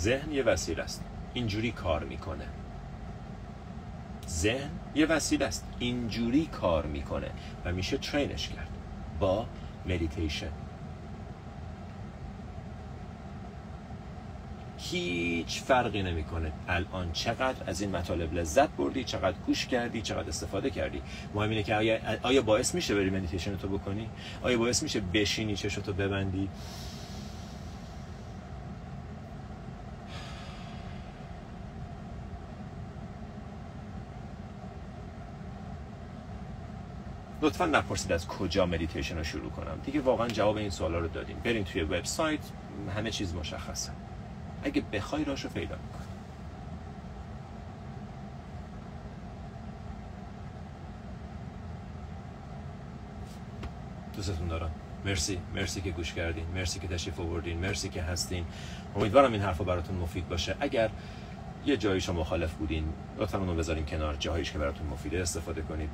[0.03, 1.03] ذهن یه وسیله است.
[1.33, 2.45] اینجوری کار می‌کنه.
[4.27, 5.67] ذهن یه وسیله است.
[5.79, 7.31] اینجوری کار می‌کنه.
[7.65, 8.67] و میشه train ش کرد.
[9.19, 9.45] با
[9.85, 10.51] مدیتیشن
[14.77, 16.51] هیچ فرقی نمی‌کنه.
[16.67, 21.01] الان چقدر از این مطالب لذت بردی چقدر گوش کردی چقدر استفاده کردی.
[21.33, 24.09] مهم اینه که آیا, آیا باعث میشه بری مدیتیشن تو بکنی؟
[24.41, 26.49] آیا باعث میشه بشینی چشتو ببندی؟
[37.53, 39.79] لطفا نپرسید از کجا مدیتیشن رو شروع کنم.
[39.85, 41.37] دیگه واقعا جواب این سوالا رو دادیم.
[41.43, 42.39] برین توی وبسایت
[42.95, 43.91] همه چیز مشخصه.
[44.63, 46.03] اگه بخوای راشو پیدا می‌کنی.
[54.15, 54.71] دوستتون دارم.
[55.05, 55.39] مرسی.
[55.55, 56.45] مرسی که گوش کردین.
[56.55, 57.57] مرسی که تشریف آوردین.
[57.57, 58.45] مرسی که هستین.
[58.95, 60.55] امیدوارم این حرفا براتون مفید باشه.
[60.59, 60.89] اگر
[61.65, 62.85] یه جایی مخالف بودین
[63.19, 64.15] لطفا اونو بذارین کنار.
[64.15, 65.89] جاییش که براتون مفیده استفاده کنید.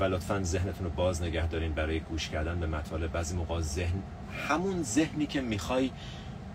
[0.00, 3.12] و لطفا ذهنتون رو باز نگه دارین برای گوش کردن به مطالب.
[3.12, 4.02] بعضی موقع ذهن
[4.48, 5.90] همون ذهنی که می‌خوای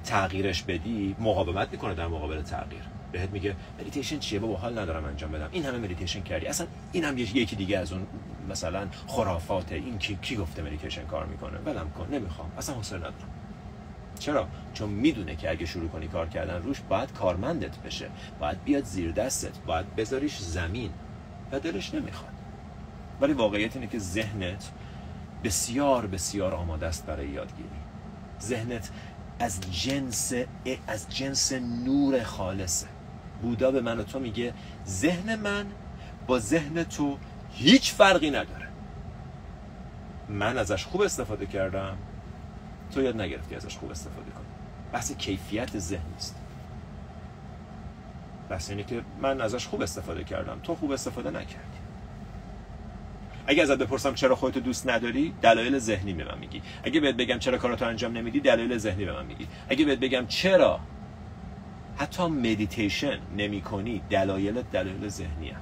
[0.04, 2.82] تغییرش بدی مقاومت می‌کنه در مقابل تغییر.
[3.12, 5.50] بهت میگه مدیتیشن چیه بابا؟ حال ندارم انجام بدم.
[5.52, 6.46] این همه مدیتیشن کردی.
[6.46, 8.08] اصلا این هم یکی دیگه از اون
[8.50, 12.52] مثلا خرافاته این کی, کی گفته مدیتیشن کار می‌کنه؟ ولم کن نمی‌خوام.
[12.58, 13.30] اصلا حوصله ندارم.
[14.20, 18.10] چرا؟ چون می‌دونه که اگه شروع کنی کار کردن روش باید کارمندت بشه.
[18.40, 19.58] باید بیاد زیر دستت.
[19.68, 20.92] باید بذاریش زمین.
[21.52, 22.32] و دلش نمی‌خواد.
[23.22, 24.72] ولی واقعیت اینه که ذهنت
[25.44, 27.70] بسیار بسیار آماده است برای یادگیری.
[28.42, 28.90] ذهنت
[29.40, 30.34] از جنس
[30.88, 32.88] از جنس نور خالصه.
[33.42, 34.54] بودا به من و تو میگه
[34.88, 35.66] ذهن من
[36.28, 37.18] با ذهن تو
[37.52, 38.68] هیچ فرقی نداره.
[40.30, 41.98] من ازش خوب استفاده کردم
[42.94, 44.46] تو یاد نگرفتی ازش خوب استفاده کنی.
[44.94, 46.36] بحث کیفیت ذهن است
[48.50, 51.69] بحث اینه که من ازش خوب استفاده کردم تو خوب استفاده نکردی.
[53.50, 56.62] اگه ازت بپرسم چرا خودتو دوست نداری دلایل ذهنی به من میگی.
[56.84, 59.48] اگه بهت بگم چرا کاراتو انجام نمیدی دلایل ذهنی به من میگی.
[59.70, 60.80] اگه بهت بگم چرا
[61.98, 65.62] حتی مدیتیشن نمی کنی دلایل دلایل ذهنی هم.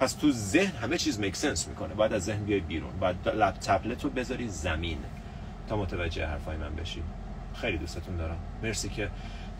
[0.00, 1.94] پس تو ذهن همه چیز make sense می‌کنه.
[1.94, 2.98] باید از ذهن بیای بیرون.
[3.00, 4.98] باید لپ تبلت رو بذاری زمین.
[5.68, 7.02] تا متوجه حرفای من بشی.
[7.54, 8.38] خیلی دوستتون دارم.
[8.62, 9.08] مرسی که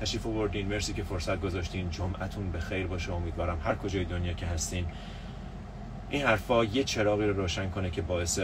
[0.00, 0.68] تشریف آوردین.
[0.68, 1.90] مرسی که فرصت گذاشتین.
[1.90, 3.12] جمعتون به خیر باشه.
[3.12, 4.86] امیدوارم هر کجای دنیا که هستین
[6.10, 8.40] این حرفا یه چراغی رو روشن کنه که باعث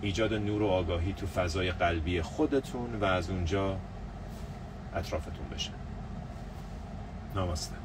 [0.00, 3.76] ایجاد نور و آگاهی تو فضای قلبی خودتون و از اونجا
[4.94, 5.70] اطرافتون بشه.
[7.34, 7.81] نامسته